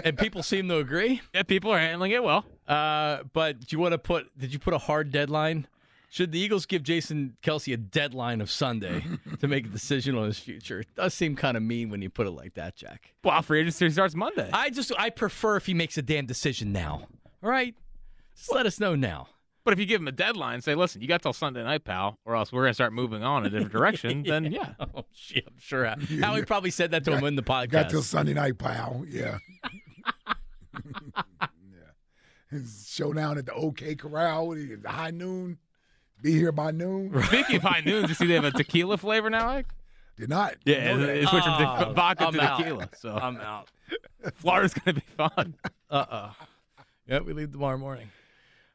[0.04, 1.22] And people seem to agree.
[1.34, 2.46] Yeah, people are handling it well.
[2.68, 4.38] Uh, but do you want to put?
[4.38, 5.68] Did you put a hard deadline?
[6.10, 9.04] Should the Eagles give Jason Kelce a deadline of Sunday
[9.40, 10.80] to make a decision on his future?
[10.82, 13.14] It does seem kind of mean when you put it like that, Jack.
[13.24, 14.50] Well, free agency starts Monday.
[14.54, 17.08] I just I prefer if he makes a damn decision now.
[17.44, 17.76] All right,
[18.36, 19.28] just let us know now.
[19.66, 22.20] But if you give him a deadline, say, listen, you got till Sunday night, pal,
[22.24, 24.74] or else we're going to start moving on in a different direction, then yeah.
[24.80, 25.86] Oh shit, I'm sure.
[26.22, 27.72] Howie probably said that to him in the podcast.
[27.72, 29.04] Got till Sunday night, pal.
[29.10, 29.40] Yeah.
[30.86, 31.42] yeah.
[32.50, 35.58] His showdown at the OK Corral, the the high noon.
[36.22, 37.12] Be here by noon.
[37.26, 39.68] Speaking of high noon, did you see they have a tequila flavor now, Ike?
[40.18, 40.56] Did not.
[40.64, 41.10] Yeah, know that.
[41.18, 42.58] it switched from Oh, te- vodka I'm to out.
[42.58, 42.90] tequila.
[42.98, 43.68] So I'm out.
[44.36, 45.56] Florida's going to be fun.
[45.90, 46.30] Uh uh
[47.08, 48.08] Yeah, we leave tomorrow morning.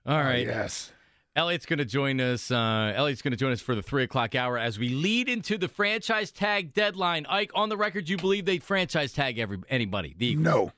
[0.06, 0.46] All right.
[0.46, 0.92] Yes.
[1.34, 2.50] Elliot's going to join us.
[2.50, 5.56] Uh, Elliot's going to join us for the three o'clock hour as we lead into
[5.56, 7.24] the franchise tag deadline.
[7.26, 10.14] Ike, on the record, you believe they franchise tag every anybody?
[10.18, 10.44] The Eagles.
[10.44, 10.72] No.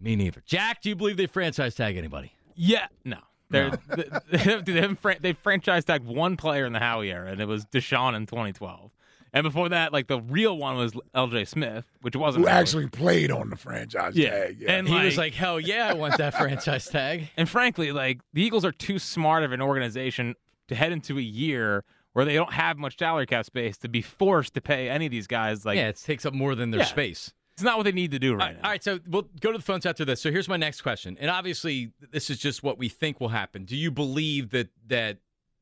[0.00, 0.42] Me neither.
[0.46, 2.32] Jack, do you believe they franchise tag anybody?
[2.54, 3.18] Yeah, no.
[3.50, 4.04] They're, they,
[4.38, 7.46] they, they, haven't fran- they franchise tagged one player in the Howie era, and it
[7.48, 8.90] was DeSean in 2012.
[9.32, 11.44] And before that, like the real one was L.J.
[11.44, 12.60] Smith, which wasn't Who Howie.
[12.60, 14.30] actually played on the franchise Yeah.
[14.30, 14.56] tag.
[14.60, 14.72] Yeah.
[14.72, 18.20] And- He Like- was like, "Hell yeah, I want that franchise tag." And frankly, like
[18.32, 20.34] the Eagles are too smart of an organization
[20.68, 24.02] to head into a year where they don't have much salary cap space to be
[24.02, 25.64] forced to pay any of these guys.
[25.64, 26.86] Like yeah, it takes up more than their Yeah.
[26.86, 27.32] space.
[27.60, 28.62] It's not what they need to do All right right, now.
[28.64, 30.20] all right, so we'll go to the phones after this.
[30.22, 33.64] So here's my next question, and obviously this is just what we think will happen.
[33.66, 35.18] Do you believe that that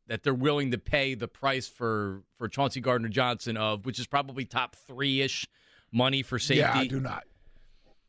[0.07, 4.07] that they're willing to pay the price for for Chauncey Gardner Johnson of which is
[4.07, 5.45] probably top three ish
[5.91, 6.61] money for safety?
[6.61, 7.25] yeah, I do not.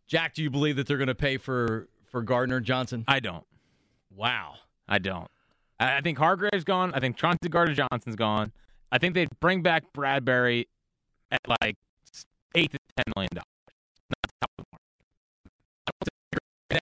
[0.08, 3.06] Jack, do you believe that they're going to pay for for Gardner Johnson?
[3.08, 3.46] I don't.
[4.16, 4.56] Wow.
[4.88, 5.28] I don't.
[5.80, 6.94] I, I think Hargrave's gone.
[6.94, 8.52] I think Chauncey Gardner Johnson's gone.
[8.92, 10.66] I think they'd bring back Bradberry
[11.32, 11.78] at like
[12.56, 13.46] eight to ten million dollars.
[16.70, 16.82] And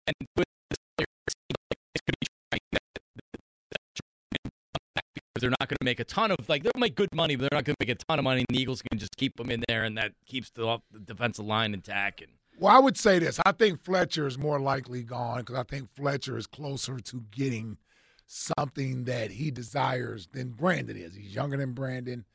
[5.39, 7.58] they're not going to make a ton of like they'll make good money, but they're
[7.58, 8.43] not going to make a ton of money.
[8.47, 11.45] And the Eagles can just keep them in there, and that keeps the, the defensive
[11.45, 12.21] line intact.
[12.21, 13.39] And Well, I would say this.
[13.45, 17.78] I think Fletcher is more likely gone because I think Fletcher is closer to getting
[18.26, 21.15] something that he desires than Brandon is.
[21.15, 22.26] He's younger than Brandon.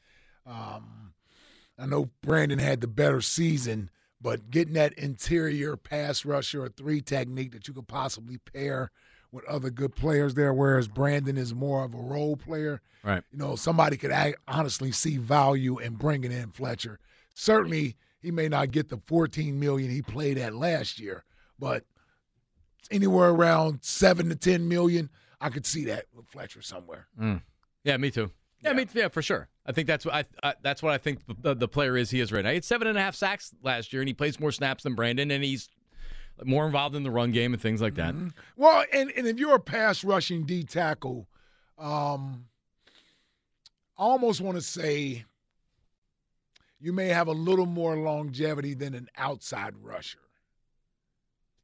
[0.47, 1.13] Um,
[1.79, 3.91] I know Brandon had the better season,
[4.23, 8.91] but getting that interior pass rusher or three technique that you could possibly pair
[9.33, 12.81] with other good players there, whereas Brandon is more of a role player.
[13.03, 13.23] Right.
[13.33, 17.01] You know, somebody could act, honestly see value in bringing in Fletcher.
[17.35, 21.25] Certainly, he may not get the 14 million he played at last year,
[21.59, 21.85] but
[22.91, 25.09] anywhere around seven to 10 million,
[25.41, 27.09] I could see that with Fletcher somewhere.
[27.21, 27.43] Mm.
[27.83, 28.31] yeah, me too.
[28.61, 29.49] Yeah, I mean, yeah, for sure.
[29.65, 32.11] I think that's what I, I that's what I think the, the player is.
[32.11, 32.51] He is right now.
[32.51, 34.95] He had seven and a half sacks last year, and he plays more snaps than
[34.95, 35.69] Brandon, and he's
[36.45, 38.15] more involved in the run game and things like that.
[38.57, 41.29] Well, and, and if you're a pass rushing D tackle,
[41.79, 42.47] um,
[43.99, 45.25] I almost want to say
[46.81, 50.19] you may have a little more longevity than an outside rusher.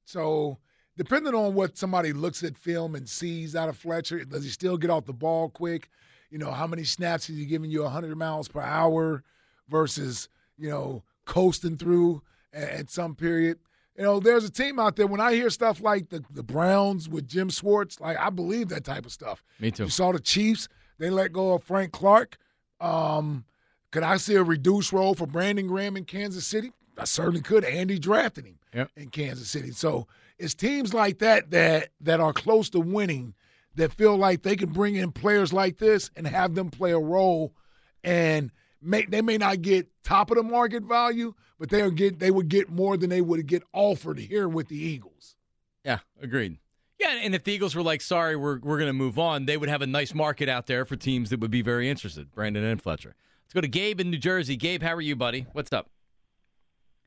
[0.04, 0.58] So,
[0.96, 4.78] depending on what somebody looks at film and sees out of Fletcher, does he still
[4.78, 5.90] get off the ball quick?
[6.30, 9.22] You know, how many snaps is he giving you 100 miles per hour
[9.68, 13.58] versus, you know, coasting through at, some period?
[13.96, 15.06] You know, there's a team out there.
[15.06, 18.84] When I hear stuff like the, the Browns with Jim Schwartz, like I believe that
[18.84, 19.42] type of stuff.
[19.58, 19.84] Me too.
[19.84, 22.36] You saw the Chiefs; they let go of Frank Clark.
[22.80, 23.44] Um,
[23.90, 26.70] could I see a reduced role for Brandon Graham in Kansas City?
[26.96, 27.64] I certainly could.
[27.64, 28.90] Andy drafted him Yep.
[28.96, 29.70] in Kansas City.
[29.72, 30.06] So
[30.38, 33.34] it's teams like that that that are close to winning
[33.74, 36.98] that feel like they can bring in players like this and have them play a
[36.98, 37.54] role
[38.02, 38.50] and
[38.80, 42.48] make they may not get top of the market value, but they'll get they would
[42.48, 45.36] get more than they would get offered here with the Eagles.
[45.84, 46.58] Yeah, agreed.
[46.98, 49.56] Yeah, and if the Eagles were like, sorry, we're, we're going to move on, they
[49.56, 52.64] would have a nice market out there for teams that would be very interested, Brandon
[52.64, 53.14] and Fletcher.
[53.44, 54.56] Let's go to Gabe in New Jersey.
[54.56, 55.46] Gabe, how are you, buddy?
[55.52, 55.88] What's up?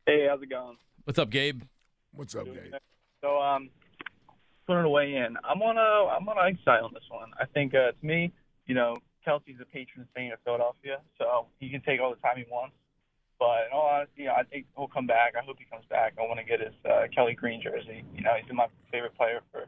[0.06, 0.78] Hey, how's it going?
[1.04, 1.64] What's up, Gabe?
[2.14, 2.74] What's up, Dave?
[3.22, 3.70] So, um,
[4.68, 5.36] to weigh in.
[5.44, 7.32] I'm on a I'm on Ike's side on this one.
[7.40, 8.32] I think uh, to me,
[8.68, 8.98] you know,
[9.28, 12.76] Kelce's a patron saint of Philadelphia, so he can take all the time he wants.
[13.40, 15.34] But in all honesty, I think he'll come back.
[15.36, 16.14] I hope he comes back.
[16.20, 18.04] I want to get his uh, Kelly Green jersey.
[18.16, 19.66] You know, he's been my favorite player for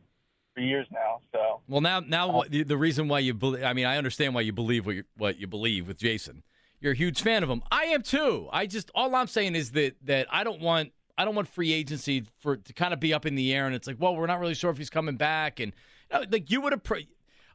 [0.53, 1.19] for years now.
[1.31, 4.35] So Well, now, now what- the, the reason why you believe, I mean, I understand
[4.35, 6.43] why you believe what you, what you believe with Jason.
[6.79, 7.63] You're a huge fan of him.
[7.71, 8.49] I am too.
[8.51, 11.73] I just, all I'm saying is that, that I don't want, I don't want free
[11.73, 14.25] agency for to kind of be up in the air and it's like, well, we're
[14.25, 15.59] not really sure if he's coming back.
[15.59, 15.73] And
[16.11, 17.05] you know, like you would approach,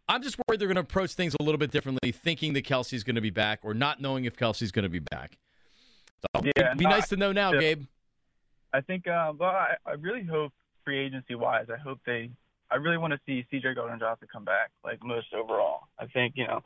[0.08, 3.04] I'm just worried they're going to approach things a little bit differently, thinking that Kelce's
[3.04, 5.38] going to be back or not knowing if Kelce's going to be back.
[6.20, 7.52] So Yeah, it'd be no, nice to know now.
[7.52, 7.84] Gabe.
[8.72, 10.52] I think, uh, well, I, I really hope
[10.84, 12.30] free agency wise, I hope they,
[12.70, 15.88] I really want to see CJ Gardner Johnson come back, like most overall.
[15.98, 16.62] I think, you know,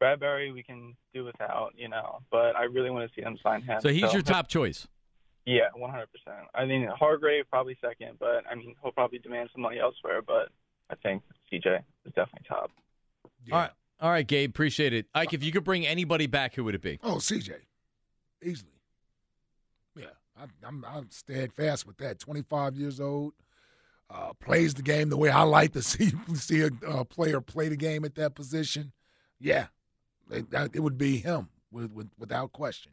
[0.00, 3.62] Bradberry we can do without, you know, but I really want to see them sign
[3.62, 3.80] him.
[3.80, 4.86] So he's your top choice.
[5.46, 6.04] Yeah, 100%.
[6.54, 10.50] I mean, Hargrave probably second, but I mean, he'll probably demand some money elsewhere, but
[10.90, 11.22] I think
[11.52, 12.70] CJ is definitely top.
[13.46, 13.54] Yeah.
[13.54, 13.70] All right.
[14.00, 14.48] All right, Gabe.
[14.48, 15.06] Appreciate it.
[15.14, 16.98] Ike, if you could bring anybody back, who would it be?
[17.02, 17.52] Oh, CJ,
[18.42, 18.70] easily.
[19.94, 20.06] Yeah,
[20.40, 22.18] I'm I'm, I'm steadfast with that.
[22.18, 23.34] 25 years old,
[24.08, 27.68] uh, plays the game the way I like to see see a uh, player play
[27.68, 28.92] the game at that position.
[29.38, 29.66] Yeah,
[30.30, 32.92] it, it would be him with, with, without question.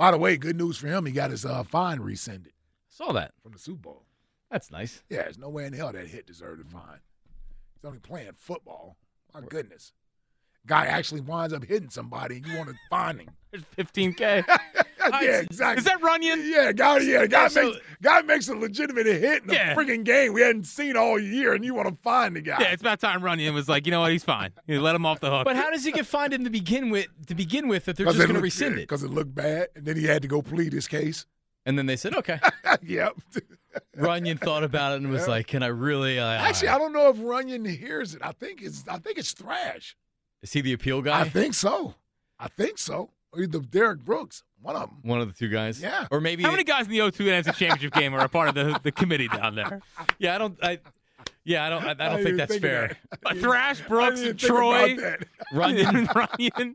[0.00, 1.04] By the way, good news for him.
[1.04, 2.54] He got his uh, fine rescinded
[2.88, 3.34] Saw that.
[3.42, 4.06] from the Super Bowl.
[4.50, 5.02] That's nice.
[5.10, 7.00] Yeah, there's no way in hell that hit deserved a fine.
[7.74, 8.96] He's only playing football.
[9.34, 9.92] My goodness.
[10.66, 13.28] Guy actually winds up hitting somebody and you want to fine him.
[13.50, 14.42] There's 15K.
[15.22, 15.78] yeah, exactly.
[15.80, 16.48] Is that Runyan?
[16.48, 16.98] Yeah, guy.
[16.98, 19.74] Yeah, guy Yeah, so- makes guy makes a legitimate hit in a Yeah.
[19.74, 22.58] freaking game we hadn't seen all year, and you want to find the guy.
[22.60, 24.52] Yeah, it's about time Runyan was like, you know what, he's fine.
[24.66, 25.44] You let him off the hook.
[25.44, 27.06] But how does he get fined in to begin with?
[27.26, 29.34] To begin with, that they're 'Cause just going to rescind yeah, it, 'cause it looked
[29.34, 31.26] bad, and then he had to go plead his case.
[31.66, 32.40] and then they said, "Okay."
[32.82, 33.12] yep.
[33.96, 35.28] Runyan thought about it and was Yeah.
[35.34, 38.22] like, "Can I really?" Uh, Actually, I don't know if Runyan hears it.
[38.24, 39.94] I think it's I think it's Thrash.
[40.42, 41.20] is he the appeal guy?
[41.20, 41.94] I think so.
[42.38, 43.10] I think so.
[43.32, 44.98] Or either Derrick Brooks, one of them.
[45.02, 45.80] One of the two guys.
[45.80, 46.06] Yeah.
[46.10, 46.42] Or maybe.
[46.42, 48.90] How many guys in the O2 NFC Championship game are a part of the, the
[48.92, 49.80] committee down there?
[50.18, 50.58] Yeah, I don't.
[50.62, 50.78] I.
[51.44, 51.84] Yeah, I don't.
[51.84, 52.96] I, I don't didn't think that's fair.
[53.22, 53.36] that.
[53.38, 55.26] Thrash, Brooks, I Troy, about that.
[55.52, 56.06] Runyan.
[56.08, 56.74] Runyan.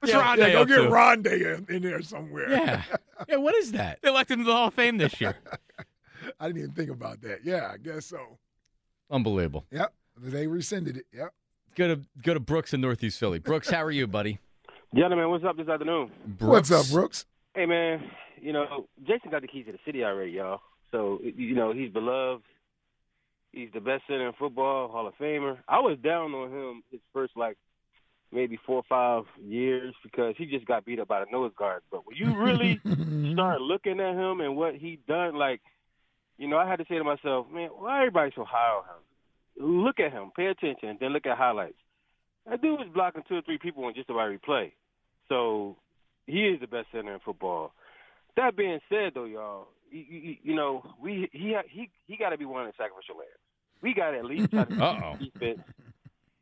[0.00, 0.82] What's Yeah, Rondé Yeah, go get to?
[0.82, 2.50] Rondé in, in there somewhere.
[2.50, 2.82] Yeah.
[3.28, 3.36] Yeah.
[3.36, 3.98] What is that?
[4.02, 5.36] They elected him to the Hall of Fame this year.
[6.40, 7.40] I didn't even think about that.
[7.44, 8.18] Yeah, I guess so.
[9.10, 9.64] Unbelievable.
[9.70, 9.92] Yep.
[10.18, 11.06] They rescinded it.
[11.12, 11.32] Yep.
[11.76, 13.38] Go to go to Brooks in Northeast Philly.
[13.38, 14.38] Brooks, how are you, buddy?
[14.94, 16.10] Gentlemen, what's up this afternoon?
[16.38, 17.26] What's up, Brooks?
[17.54, 18.02] Hey, man,
[18.40, 20.60] you know, Jason got the keys to the city already, y'all.
[20.92, 22.44] So, you know, he's beloved.
[23.52, 25.58] He's the best center in football, Hall of Famer.
[25.68, 27.56] I was down on him his first, like,
[28.32, 31.82] maybe four or five years because he just got beat up by the nose guard.
[31.90, 32.80] But when you really
[33.32, 35.60] start looking at him and what he done, like,
[36.38, 39.84] you know, I had to say to myself, man, why everybody so high on him?
[39.84, 41.78] Look at him, pay attention, and then look at highlights.
[42.48, 44.72] That dude was blocking two or three people on just about every play.
[45.28, 45.76] So
[46.26, 47.72] he is the best center in football.
[48.36, 52.38] That being said, though, y'all, you, you, you know, we he he he got to
[52.38, 53.30] be one of the sacrificial lambs.
[53.82, 55.60] We got to at least try to defense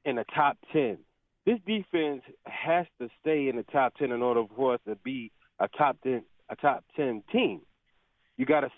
[0.05, 0.99] in the top ten.
[1.47, 5.31] This defense has to stay in the top ten in order for us to be
[5.61, 7.61] a top ten a top ten team.
[8.37, 8.71] You got to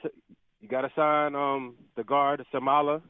[0.61, 3.03] you got to sign um the guard Samala.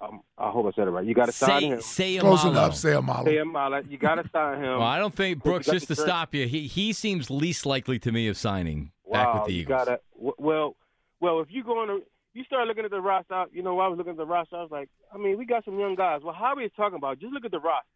[0.00, 0.06] I,
[0.38, 1.04] I hope I said it right.
[1.04, 1.80] You got to sign him.
[1.80, 2.50] say Close Amalo.
[2.50, 3.26] enough, say Amalo.
[3.26, 3.90] Samala.
[3.90, 4.78] You got to sign him.
[4.78, 5.66] Well, I don't think Brooks.
[5.66, 8.92] got Just to the stop you, he he seems least likely to me of signing
[9.04, 9.78] Wow, back with the Eagles.
[9.84, 10.00] gotta
[10.38, 10.76] well,
[11.20, 11.40] well.
[11.40, 11.98] If you go on, to,
[12.32, 13.44] you start looking at the roster.
[13.52, 14.56] You know, I was looking at the roster.
[14.56, 16.22] I was like, I mean, we got some young guys.
[16.24, 17.18] Well, how are we talking about?
[17.20, 17.86] Just look at the roster.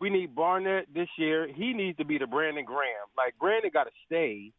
[0.00, 1.46] We need Barnett this year.
[1.52, 3.06] He needs to be the Brandon Graham.
[3.16, 4.52] Like Brandon got to stay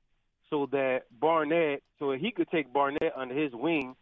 [0.50, 3.96] so that Barnett, so he could take Barnett under his wing,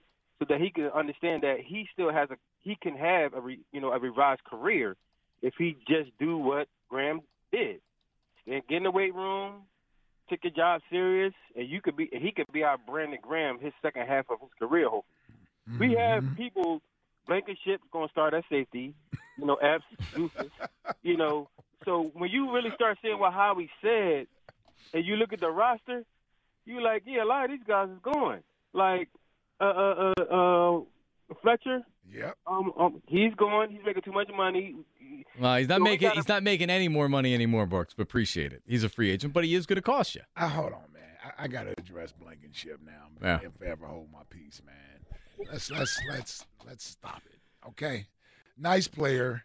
[0.44, 3.60] so that he can understand that he still has a he can have a re,
[3.72, 4.96] you know a revised career
[5.42, 7.22] if he just do what Graham
[7.52, 7.82] did,
[8.48, 9.64] and get in the weight room,
[10.30, 13.74] take your job serious, and you could be, he could be our Brandon Graham his
[13.82, 14.90] second half of his career.
[14.90, 16.36] Hopefully, we have mm-hmm.
[16.36, 16.82] people.
[17.26, 18.94] Blankenship's going to start at safety.
[19.38, 19.86] You know, Epps,
[20.16, 20.52] Deuces.
[21.02, 21.50] You know,
[21.86, 24.28] so when you really start seeing what Howie said,
[24.94, 26.04] and you look at the roster,
[26.66, 28.42] you like, yeah, a lot of these guys is going.
[28.74, 29.10] Like,
[29.60, 30.82] uh, uh, uh, uh
[31.42, 31.82] Fletcher.
[32.12, 32.38] Yep.
[32.46, 33.72] Um, um, he's going.
[33.72, 34.76] He's making too much money.
[35.40, 37.94] Well, he's not So making gotta- he's not making any more money anymore, Brooks.
[37.96, 38.62] But appreciate it.
[38.68, 40.22] He's a free agent, but he is going to cost you.
[40.36, 41.04] Uh, hold on, man.
[41.24, 43.08] I, I got to address Blankenship now.
[43.22, 43.40] Yeah.
[43.44, 44.76] If I ever hold my peace, man.
[45.52, 47.40] Let's let's let's let's stop it.
[47.70, 48.06] Okay.
[48.58, 49.44] Nice player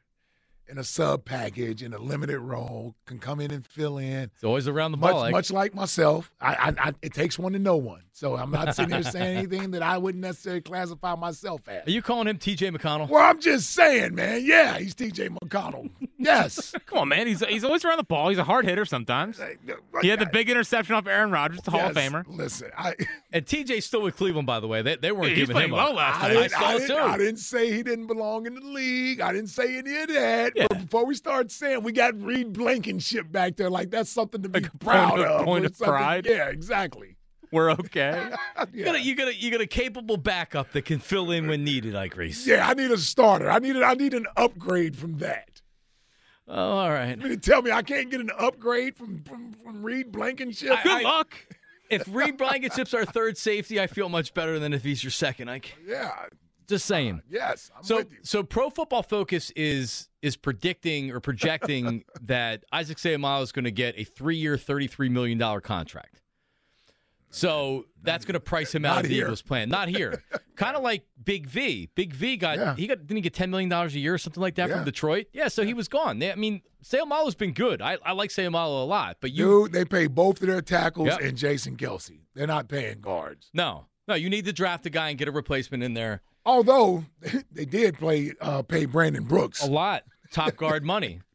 [0.68, 4.24] in a sub package in a limited role can come in and fill in.
[4.34, 5.20] It's always around the Much, ball.
[5.20, 8.02] like- much like myself, I, I, I, it takes one to know one.
[8.12, 11.86] So I'm not sitting here saying anything that I wouldn't necessarily classify myself as.
[11.86, 12.70] Are you calling him T.J.
[12.72, 13.08] McConnell?
[13.08, 14.42] Well, I'm just saying, man.
[14.44, 15.28] Yeah, he's T.J.
[15.30, 15.90] McConnell.
[16.20, 16.74] Yes.
[16.86, 17.28] Come on, man.
[17.28, 18.28] He's he's always around the ball.
[18.28, 19.40] He's a hard hitter sometimes.
[20.02, 22.24] He had the big interception off Aaron Rodgers, the Hall of Famer.
[22.26, 22.96] Listen, I
[23.32, 24.82] And TJ's still with Cleveland, by the way.
[24.82, 25.94] They, they weren't Yeah, giving him well up.
[25.94, 26.36] last I night.
[26.36, 26.98] I didn't, saw I, didn't.
[27.12, 29.20] I didn't say he didn't belong in the league.
[29.20, 30.52] I didn't say any of that.
[30.58, 30.66] Yeah.
[30.68, 34.48] But before we start saying we got Reed Blankenship back there, like that's something to
[34.48, 35.44] be Like a proud point of- of.
[35.44, 36.26] point of pride?
[36.26, 37.16] Yeah, exactly.
[37.50, 38.30] We're okay.
[38.72, 41.46] You got a, you got a, you got a capable backup that can fill in
[41.46, 42.46] when needed, like Reese.
[42.46, 43.48] Yeah, I need a starter.
[43.50, 45.62] I need a, I need an upgrade from that.
[46.46, 47.10] Oh, all right.
[47.16, 50.72] You mean to tell me I can't get an upgrade from from, from Reed Blankenship?
[50.78, 51.34] I- Good luck.
[51.90, 55.48] If Reed Blankenship's our third safety, I feel much better than if he's your second.
[55.48, 55.74] Ike.
[55.86, 56.10] yeah.
[56.66, 57.20] Just saying.
[57.20, 58.18] Uh, yes, I'm So, with you.
[58.22, 63.70] so Pro Football Focus is is predicting or projecting that Isaac Seumalo is going to
[63.70, 66.20] get a three year, thirty three million dollar contract.
[67.30, 69.16] So that's going to price him out of the.
[69.18, 69.68] Eagles' plan.
[69.68, 70.22] Not here.
[70.56, 71.90] kind of like Big V.
[71.94, 72.74] Big V got Yeah.
[72.74, 74.76] he got didn't he get ten million dollars a year or something like that Yeah.
[74.76, 75.26] from Detroit?
[75.34, 75.48] Yeah.
[75.48, 76.20] So he was gone.
[76.20, 77.82] They, I mean, Seumalo's been good.
[77.82, 81.08] I, I like Seumalo a lot, but you Dude, they pay both of their tackles
[81.08, 81.20] Yep.
[81.20, 82.20] and Jason Kelce.
[82.34, 83.50] They're not paying guards.
[83.52, 86.22] no no you need to draft a guy and get a replacement in there.
[86.46, 87.04] Although
[87.52, 89.62] they did play uh, pay Brandon Brooks.
[89.62, 91.20] A lot top guard money.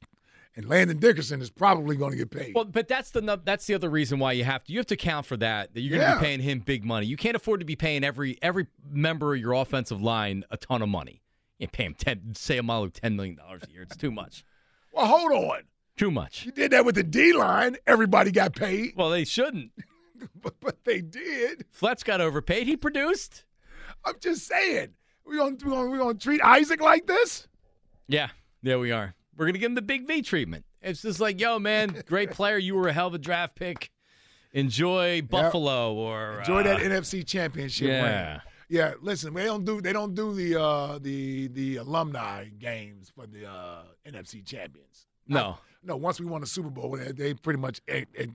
[0.56, 2.54] And Landon Dickerson is probably going to get paid.
[2.54, 4.94] Well, but that's the that's the other reason why you have to you have to
[4.94, 6.20] account for that that you're going to Yeah.
[6.20, 7.08] be paying him big money.
[7.08, 10.84] You can't afford to be paying every every member of your offensive line a ton
[10.84, 11.24] of money.
[11.58, 13.82] You pay him ten Seumalo ten million dollars a year.
[13.82, 14.46] It's too much.
[14.92, 15.62] well, hold on.
[15.98, 16.46] Too much.
[16.46, 17.78] You did that with the D line.
[17.88, 19.72] Everybody got paid, Well, they shouldn't.
[20.40, 21.66] but, but they did.
[21.72, 22.68] Fletch got overpaid.
[22.68, 23.44] He produced.
[24.06, 24.90] I'm just saying.
[25.26, 27.48] We gonna we gonna, we gonna treat Isaac like this?
[28.08, 28.30] Yeah,
[28.62, 29.16] there we are.
[29.38, 30.66] We're gonna give him the big V treatment.
[30.82, 32.58] It's just like, yo, man, great player.
[32.58, 33.90] You were a hell of a draft pick.
[34.52, 38.32] Enjoy Buffalo or Enjoy uh, that NFC championship yeah.
[38.32, 38.42] ring.
[38.70, 43.26] Yeah, listen, they don't do they don't do the uh the the alumni games for
[43.26, 45.08] the uh NFC champions.
[45.28, 45.58] No.
[45.86, 48.30] No, once we won the Super Bowl, they, they pretty much it, it,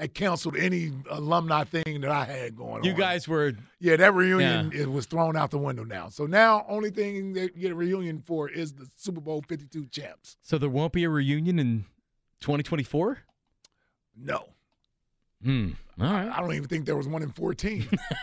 [0.00, 2.96] it canceled any alumni thing that I had going You on.
[2.96, 6.08] You guys were Yeah, that reunion it was thrown out the window now.
[6.08, 9.86] So now, only thing they get a reunion for is the Super Bowl Fifty Two
[9.86, 10.36] champs.
[10.42, 11.84] so there won't be a reunion in
[12.40, 13.18] 2024.
[14.16, 14.48] No,
[15.42, 15.70] Hmm.
[16.00, 16.28] All right.
[16.28, 17.88] I don't even think there was one in fourteen.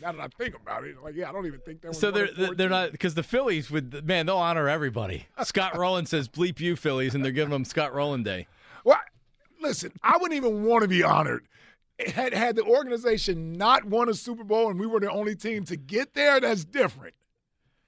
[0.00, 1.98] now that I think about it, like yeah, I don't even think there was.
[1.98, 5.26] So one they're they're not because the Phillies would man they'll honor everybody.
[5.42, 8.46] Scott Rowland says bleep you Phillies and they're giving them Scott Rolen Day.
[8.84, 8.98] Well,
[9.64, 11.46] listen, I wouldn't even want to be honored.
[12.06, 15.64] Had had the organization not won a Super Bowl and we were the only team
[15.66, 17.14] to get there, that's different.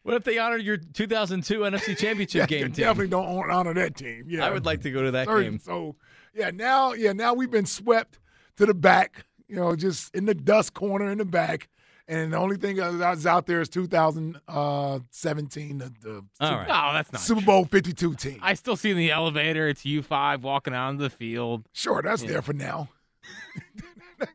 [0.02, 2.84] What if they honored your 2002 NFC Championship Yeah, game team?
[2.84, 4.24] definitely don't honor that team.
[4.28, 5.58] Yeah, I would like to go to that game.
[5.58, 5.96] So
[6.34, 8.18] yeah, now yeah, now we've been swept
[8.56, 9.26] to the back.
[9.48, 11.68] You know, just in the dust corner in the back.
[12.08, 16.68] And the only thing that's out there is 2017, the, the All Super, right.
[16.68, 17.40] No, that's not Super.
[17.40, 18.38] Bowl 52 team.
[18.42, 19.66] I still see in the elevator.
[19.68, 21.64] It's you five walking out onto the field.
[21.72, 22.90] sure, that's there for now.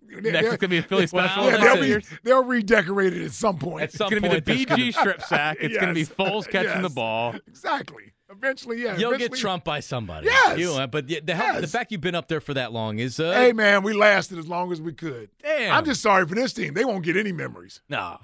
[0.09, 1.45] Next is gonna be a Philly special.
[1.45, 3.83] yeah, they'll, be, they'll redecorate it at some point.
[3.83, 5.57] At some It's gonna be point, the there's BG strip sack.
[5.59, 7.35] It's gonna be Foles catching the ball.
[7.47, 8.13] Exactly.
[8.29, 8.95] Eventually, yeah.
[8.97, 10.27] You'll get eventually- trumped by somebody.
[10.27, 10.57] Yes.
[10.57, 12.99] You, uh, but the, the, hell- the fact you've been up there for that long
[12.99, 15.29] is uh, Hey, man, we lasted as long as we could.
[15.43, 15.73] damn.
[15.75, 16.73] I'm just sorry for this team.
[16.73, 17.81] They won't get any memories.
[17.89, 18.17] No.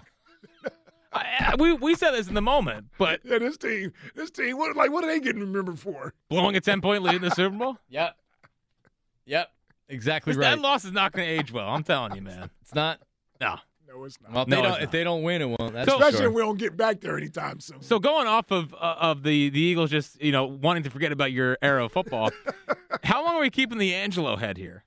[1.14, 4.58] I, I- we we said this in the moment, but Yeah, this team, this team,
[4.58, 6.14] what like what are they getting remembered for?
[6.30, 8.16] blowing a ten point lead in the Super Bowl, Yep.
[9.26, 9.49] Yep.
[9.90, 10.52] Exactly right.
[10.56, 11.68] that loss is not going to age well.
[11.70, 12.50] I'm telling you, man.
[12.62, 13.00] it's not.
[13.40, 13.56] No.
[13.88, 14.34] No, it's not.
[14.34, 14.92] Well, if No, they don't, if not.
[14.92, 15.74] they don't win, it won't.
[15.74, 16.28] That's So- Especially sure.
[16.28, 17.82] if we don't get back there anytime soon.
[17.82, 21.12] So going off of uh, of the the Eagles, just you know wanting to forget
[21.14, 22.32] about your era of football.
[23.04, 24.84] how long are we keeping the Angelo head here?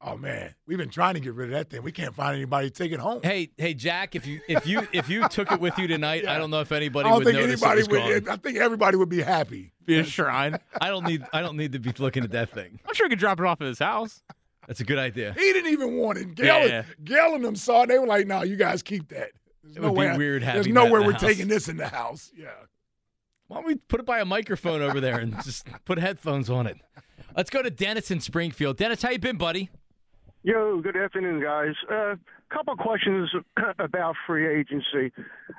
[0.00, 1.82] Oh man, we've been trying to get rid of that thing.
[1.82, 3.20] We can't find anybody to take it home.
[3.22, 6.34] Hey, hey, Jack, if you if you if you took it with you tonight, Yeah.
[6.34, 8.24] I don't know if anybody I don't would think notice anybody it was would.
[8.26, 8.34] gone.
[8.34, 9.72] I think everybody would be happy.
[9.86, 10.56] Be a shrine.
[10.80, 12.78] I don't need I don't need to be looking at that thing.
[12.86, 14.22] I'm sure he could drop it off at his house.
[14.68, 15.32] That's a good idea.
[15.32, 16.34] He didn't even want it.
[16.36, 16.84] Gail, Yeah.
[17.02, 17.88] Gail and them saw it.
[17.88, 19.30] They were like, "No, you guys keep that."
[19.64, 21.20] There's It no would be way I- weird There's having that in nowhere we're house.
[21.22, 22.30] taking this in the house.
[22.36, 22.50] Yeah.
[23.48, 26.66] Why don't we put it by a microphone over there and just put headphones on
[26.68, 26.76] it?
[27.36, 28.76] Let's go to Dennis in Springfield.
[28.76, 29.70] Dennis, how you been, buddy?
[30.42, 31.74] Yo, good afternoon, guys.
[31.90, 32.16] A uh,
[32.50, 33.30] couple questions
[33.78, 35.12] about free agency.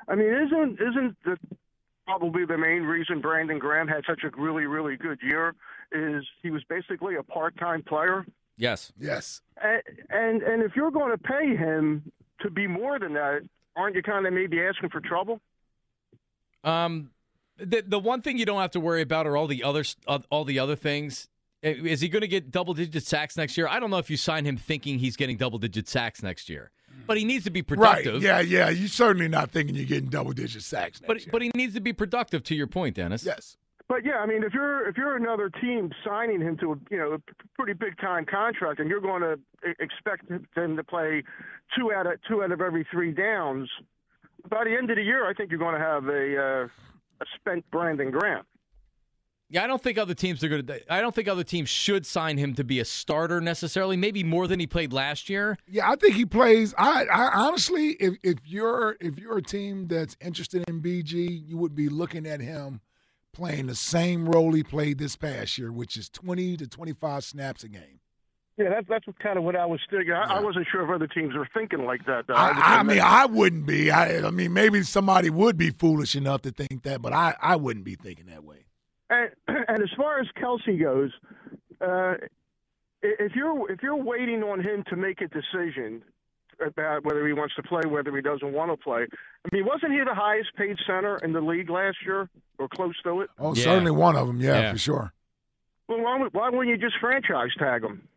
[0.08, 1.38] I mean, isn't isn't the
[2.06, 5.54] probably the main reason Brandon Graham had such a really really good year
[5.92, 8.26] is he was basically a part-time player,
[8.58, 8.92] Yes.
[9.00, 9.42] Yes.
[9.62, 12.12] and and, and if you're going to pay him
[12.42, 13.42] to be more than that,
[13.76, 15.40] aren't you kind of maybe asking for trouble?
[16.64, 17.12] Um,
[17.58, 19.84] the the one thing you don't have to worry about are all the other
[20.30, 21.28] all the other things.
[21.64, 23.68] Eh, Is he going to get double digit sacks next year?
[23.68, 26.72] I don't know if you sign him thinking he's getting double digit sacks next year,
[27.06, 28.16] but he needs to be productive.
[28.16, 28.22] Right.
[28.22, 28.40] Yeah.
[28.40, 28.70] Yeah.
[28.70, 31.02] You're certainly not thinking you're getting double digit sacks.
[31.02, 31.30] Next But year.
[31.32, 32.44] but he needs to be productive.
[32.44, 33.24] To your point, Dennis.
[33.26, 33.58] yes.
[33.90, 36.98] But yeah, I mean, if you're if you're another team signing him to a you
[36.98, 39.40] know a p- pretty big time contract, and you're going to
[39.80, 41.24] expect him to play
[41.76, 43.68] two out of two out of every three downs,
[44.48, 46.68] by the end of the year, I think you're going to have a uh,
[47.20, 48.44] a spent Brandon Graham.
[49.52, 50.94] Yeah, I don't think other teams are going to.
[50.94, 53.98] I don't think other teams should sign him to be a starter necessarily.
[53.98, 55.58] Maybe more than he played last year.
[55.68, 56.76] Yeah, I think he plays.
[56.78, 61.58] I, I honestly, if if you're if you're a team that's interested in BG, you
[61.58, 62.82] would be looking at him
[63.34, 67.64] playing the same role he played this past year, which is 20 to 25 snaps
[67.64, 68.00] a game.
[68.58, 70.14] Yeah, that's that's kind of what I was thinking.
[70.14, 72.28] I, I wasn't sure if other teams were thinking like that.
[72.28, 72.36] Though.
[72.36, 73.90] just- I, I mean, I wouldn't be.
[73.90, 77.56] I, I mean, maybe somebody would be foolish enough to think that, but I, I
[77.56, 78.66] wouldn't be thinking that way.
[79.10, 81.12] And, and as far as Kelce goes,
[81.82, 82.16] uh,
[83.02, 86.02] if you're if you're waiting on him to make a decision
[86.66, 89.06] about whether he wants to play, whether he doesn't want to play,
[89.46, 92.96] I mean, wasn't he the highest paid center in the league last year, or close
[93.04, 93.30] to it?
[93.40, 93.64] Oh, Yeah.
[93.64, 94.42] certainly one of them.
[94.42, 94.72] Yeah, Yeah.
[94.74, 95.14] for sure.
[95.88, 98.08] Well, why, would- why wouldn't you just franchise tag him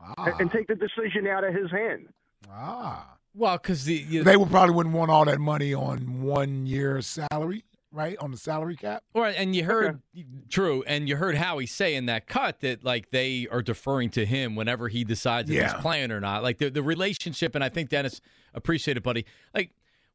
[0.00, 2.08] Ah, and, and take the decision out of his hand?
[2.50, 3.10] ah.
[3.36, 7.06] Well, because the you, They would probably wouldn't want all that money on one year's
[7.06, 7.64] salary,
[7.94, 8.16] right?
[8.18, 9.04] On the salary cap.
[9.14, 10.02] Or and you heard
[10.50, 14.26] true, and you heard Howie say in that cut that like they are deferring to
[14.26, 15.72] him whenever he decides if Yeah.
[15.72, 16.42] he's playing or not.
[16.42, 18.20] Like the the relationship, and I think Dennis
[18.52, 19.24] appreciated, buddy.
[19.54, 19.70] Like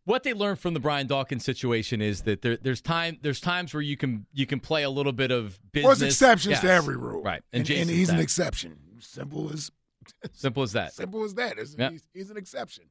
[0.06, 3.74] what they learned from the Brian Dawkins situation is that there, there's time there's times
[3.74, 5.84] where you can you can play a little bit of business.
[5.86, 7.42] Well, it's exceptions to every rule, right?
[7.54, 8.78] And, and Jason's he's an exception.
[9.00, 9.72] Simple as
[10.34, 10.94] simple as that.
[10.94, 11.56] simple as that.
[11.78, 11.92] Yep.
[11.92, 12.86] He's, he's an exception.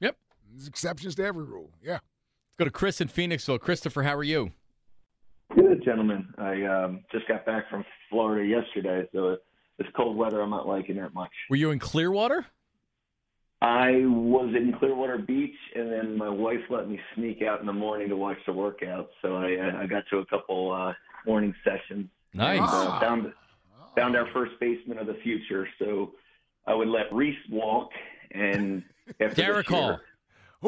[0.00, 0.16] Yep.
[0.52, 1.70] There's exceptions to every rule.
[1.82, 1.98] Yeah.
[2.58, 3.60] Let's go to Chris in Phoenixville.
[3.60, 4.50] Christopher, how are you?
[5.54, 6.32] Good, gentlemen.
[6.38, 9.36] I um, just got back from Florida yesterday, so
[9.76, 11.28] this cold weather I'm not liking that much.
[11.50, 12.46] Were you in Clearwater?
[13.60, 17.74] I was in Clearwater Beach, and then my wife let me sneak out in the
[17.74, 19.10] morning to watch the workout.
[19.20, 20.94] So I, I got to a couple uh,
[21.26, 22.08] morning sessions.
[22.32, 22.60] Nice.
[22.60, 23.32] And, uh, found
[23.94, 25.68] found our first baseman of the future.
[25.78, 26.12] So
[26.66, 27.90] I would let Reese walk,
[28.30, 28.82] and
[29.20, 30.00] after Darick Hall.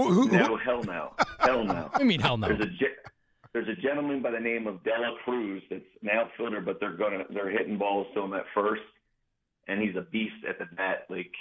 [0.05, 1.91] Who, who, No, who- hell no, hell no.
[1.95, 2.49] I mean, hell no.
[2.49, 2.97] There's a ge-
[3.53, 7.25] there's a gentleman by the name of Dela Cruz that's an outfielder, but they're gonna
[7.31, 8.83] they're hitting balls to him at first,
[9.67, 11.07] and he's a beast at the bat.
[11.09, 11.33] Like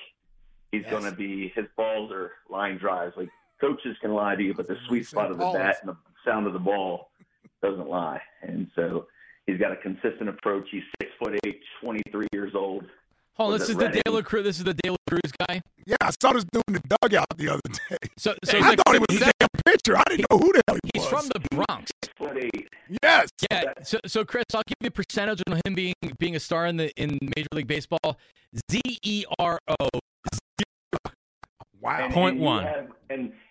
[0.71, 0.91] he's Yes.
[0.91, 3.15] gonna be his balls are line drives.
[3.17, 3.29] Like
[3.61, 5.57] coaches can lie to you, but the sweet spot of the balls.
[5.57, 7.11] bat and the sound of the ball
[7.61, 8.21] doesn't lie.
[8.41, 9.07] And so
[9.45, 10.67] he's got a consistent approach.
[10.71, 12.85] He's six foot eight, 23 years old.
[13.38, 14.01] Hold on, Was this it is the Reading?
[14.05, 14.43] De La Cruz.
[14.43, 15.61] This is the De La Cruz guy.
[15.85, 17.97] yeah, I saw this dude in the dugout the other day.
[18.17, 19.95] So, so I the- thought he was he's, a damn pitcher.
[19.97, 21.11] I didn't know who the hell he he's was.
[21.11, 21.91] He's from the Bronx.
[22.03, 22.67] Six foot eight.
[23.03, 23.29] yes.
[23.51, 23.73] Yeah.
[23.83, 26.77] So, so Chris, I'll give you a percentage on him being being a star in
[26.77, 28.17] the in Major League Baseball.
[28.71, 29.89] Z E R O.
[31.79, 32.05] Wow.
[32.05, 32.63] And, Point and you one.
[32.63, 32.88] have-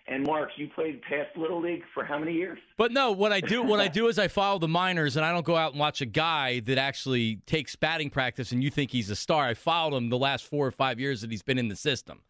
[0.09, 2.57] and Mark, you played past little league for how many years?
[2.77, 5.31] But no, what I do what I do is I follow the minors and I
[5.31, 8.91] don't go out and watch a guy that actually takes batting practice and you think
[8.91, 9.45] he's a star.
[9.45, 12.21] I followed him the last four or five years that he's been in the system.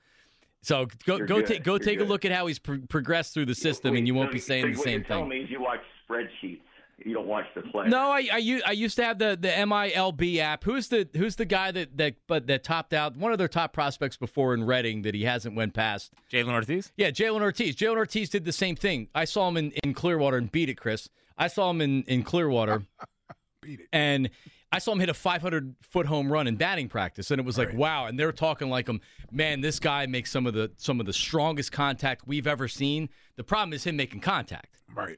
[0.63, 1.45] So go You're go good.
[1.47, 4.07] take go You're take a look at how he's pro- progressed through the system, and
[4.07, 5.39] you won't So- be saying so the what same you're telling thing.
[5.39, 6.61] me is you watch spreadsheets.
[7.08, 7.88] You don't watch the play.
[7.88, 10.66] No, I, I u- I used to have the the MILB app.
[10.66, 13.72] Who's the who's the guy that that but that topped out one of their top
[13.72, 16.12] prospects before in Reading that he hasn't went past?
[16.32, 16.91] Jhailyn Ortiz.
[16.97, 17.78] Yeah, Jhailyn Ortiz.
[17.78, 19.08] Jhailyn Ortiz did the same thing.
[19.16, 21.08] I saw him in, in Clearwater and beat it, Chris.
[21.38, 22.84] I saw him in, in Clearwater.
[23.62, 23.88] Beat it.
[23.93, 24.30] And
[24.72, 27.58] I saw him hit a 500 foot home run in batting practice, and it was
[27.58, 27.78] like, Right.
[27.78, 28.05] wow.
[28.08, 28.99] And they're talking like him,
[29.32, 29.62] man.
[29.62, 33.08] This guy makes some of the some of the strongest contact we've ever seen.
[33.38, 34.82] The problem is him making contact.
[34.93, 35.18] Right.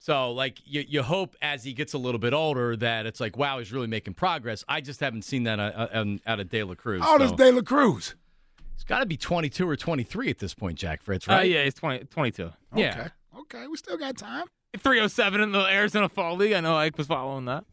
[0.00, 3.36] So, like, you, you hope as he gets a little bit older that it's like,
[3.36, 4.64] wow, he's really making progress.
[4.68, 7.02] I just haven't seen that uh, uh, out of De La Cruz.
[7.02, 7.36] How old is so.
[7.36, 8.14] De La Cruz?
[8.74, 11.50] He's got to be 22 or 23 at this point, Jack Fritz, Uh, right?
[11.50, 12.50] yeah, he's 20, 22.
[12.76, 12.90] Yeah.
[12.90, 13.08] Okay.
[13.56, 14.46] Okay, we still got time.
[14.78, 16.52] 307 in the Arizona Fall League.
[16.52, 17.64] I know Ike was following that.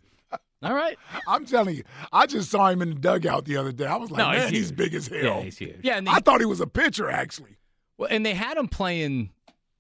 [0.64, 0.98] All right.
[1.28, 3.86] I'm telling you, I just saw him in the dugout the other day.
[3.86, 4.76] I was like, No, man, he's, huge.
[4.78, 5.20] big as hell.
[5.22, 5.80] Yeah, he's huge.
[5.84, 7.58] Yeah, and they, I thought he was a pitcher, actually.
[8.00, 9.30] well, and they had him playing.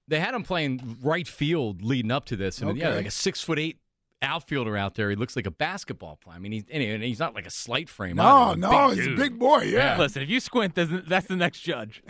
[0.07, 3.41] They had him playing right field leading up to this, and yeah, like a six
[3.41, 3.79] foot eight
[4.21, 5.09] outfielder out there.
[5.09, 6.35] He looks like a basketball player.
[6.35, 8.17] I mean, he's and he's not like a slight frame.
[8.17, 8.57] No, either.
[8.59, 9.19] no, Big he's dude.
[9.19, 9.61] a big boy.
[9.63, 12.03] Yeah, Listen, if you squint, that's that's the next judge.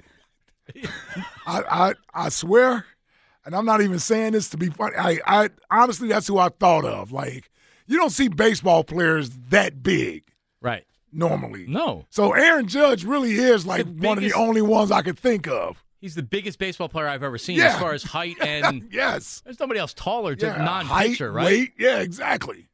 [1.48, 2.86] I, I, I swear,
[3.46, 4.96] and I'm not even saying this to be funny.
[4.98, 7.12] I, I honestly, that's who I thought of.
[7.12, 7.50] Like,
[7.88, 10.24] you don't see baseball players that big
[10.62, 10.84] Right.
[11.12, 11.66] normally.
[11.68, 15.20] No, So Aaron Judge really is like The one of the only ones I could
[15.20, 15.84] think of.
[16.00, 17.74] He's the biggest baseball player I've ever seen Yeah.
[17.74, 18.88] as far as height and.
[18.91, 19.41] yes.
[19.43, 21.46] There's nobody else taller to Yeah, non-pitcher, height, right?
[21.46, 21.74] Weight.
[21.80, 22.70] Yeah, exactly.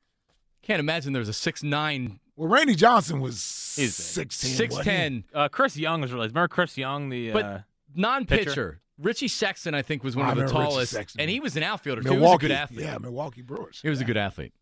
[0.64, 3.36] Can't imagine there's a six nine, Well, Randy Johnson was
[3.78, 4.52] He's six ten.
[4.52, 6.34] six ten Uh, Chris Young was released.
[6.34, 7.60] Remember Chris Young, the But- uh,
[7.96, 8.46] non-pitcher.
[8.50, 8.78] Pitcher.
[9.00, 12.04] Richie Sexson, I think, was one I of the tallest, and he was an outfielder
[12.04, 12.12] too.
[12.12, 12.86] He was a good athlete.
[12.86, 13.80] Yeah, Milwaukee Brewers.
[13.82, 14.54] He was a good athlete.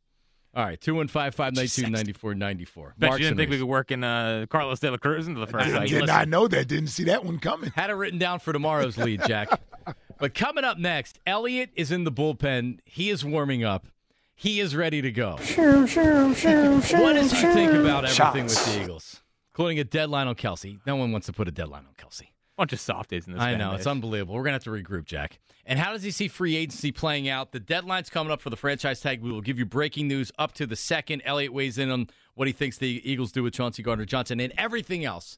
[0.55, 2.95] All right, 215 592 9494.
[2.97, 5.47] bet you didn't think we could work in uh, Carlos De La Cruz into the
[5.47, 6.67] first I did not know that.
[6.67, 7.71] Didn't see that one coming.
[7.75, 9.49] Had it written down for tomorrow's lead, Jack.
[10.19, 12.79] but coming up next, Elliot is in the bullpen.
[12.83, 13.85] He is warming up.
[14.33, 15.37] He is ready to go.
[15.37, 19.21] shoo shoo shoo what does he think about everything with the Eagles,
[19.51, 20.79] including a deadline on Kelce?
[20.87, 22.27] No one wants to put a deadline on Kelce.
[22.59, 23.41] Bunch of softies in this.
[23.41, 24.35] I know it's unbelievable.
[24.35, 25.39] We're gonna have to regroup, Jack.
[25.65, 27.53] And how does he see free agency playing out?
[27.53, 29.21] The deadline's coming up for the franchise tag.
[29.21, 31.21] We will give you breaking news up to the second.
[31.23, 34.51] Elliot weighs in on what he thinks the Eagles do with Chauncey Gardner Johnson and
[34.57, 35.37] everything else.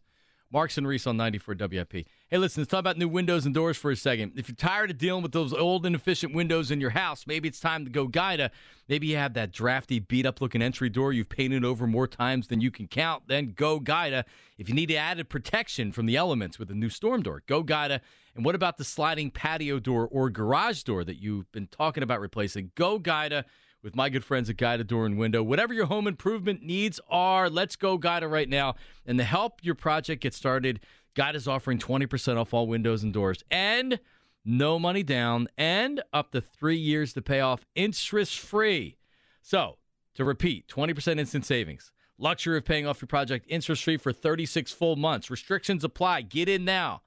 [0.51, 2.07] Marks and Reese on 94 WIP.
[2.33, 4.31] Hey, listen, let's talk about new windows and doors for a second.
[4.37, 7.59] If you're tired of dealing with those old, inefficient windows in your house, maybe it's
[7.59, 8.51] time to go Guida.
[8.87, 12.47] Maybe you have that drafty, beat up looking entry door you've painted over more times
[12.47, 14.23] than you can count, then go Guida.
[14.57, 17.99] If you need added protection from the elements with a new storm door, go Guida.
[18.33, 22.21] And what about the sliding patio door or garage door that you've been talking about
[22.21, 22.71] replacing?
[22.75, 23.43] Go Guida
[23.83, 25.43] with my good friends at Guida Door and Window.
[25.43, 28.75] Whatever your home improvement needs are, let's go Guida right now.
[29.05, 30.79] And to help your project get started,
[31.15, 33.99] Guida is offering 20% off all windows and doors and
[34.45, 38.97] no money down and up to three years to pay off interest free.
[39.41, 39.77] So,
[40.15, 41.91] to repeat, 20% instant savings.
[42.17, 45.29] Luxury of paying off your project interest free for 36 full months.
[45.31, 46.21] Restrictions apply.
[46.21, 47.01] Get in now.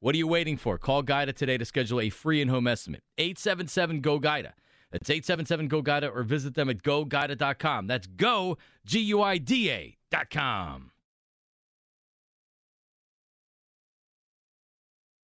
[0.00, 0.78] What are you waiting for?
[0.78, 3.02] Call Guida today to schedule a free in home estimate.
[3.18, 4.54] 877 GO Guida.
[4.90, 7.86] That's 877 GO Guida or visit them at goguida.com.
[7.86, 10.90] That's go, G U I D A.com.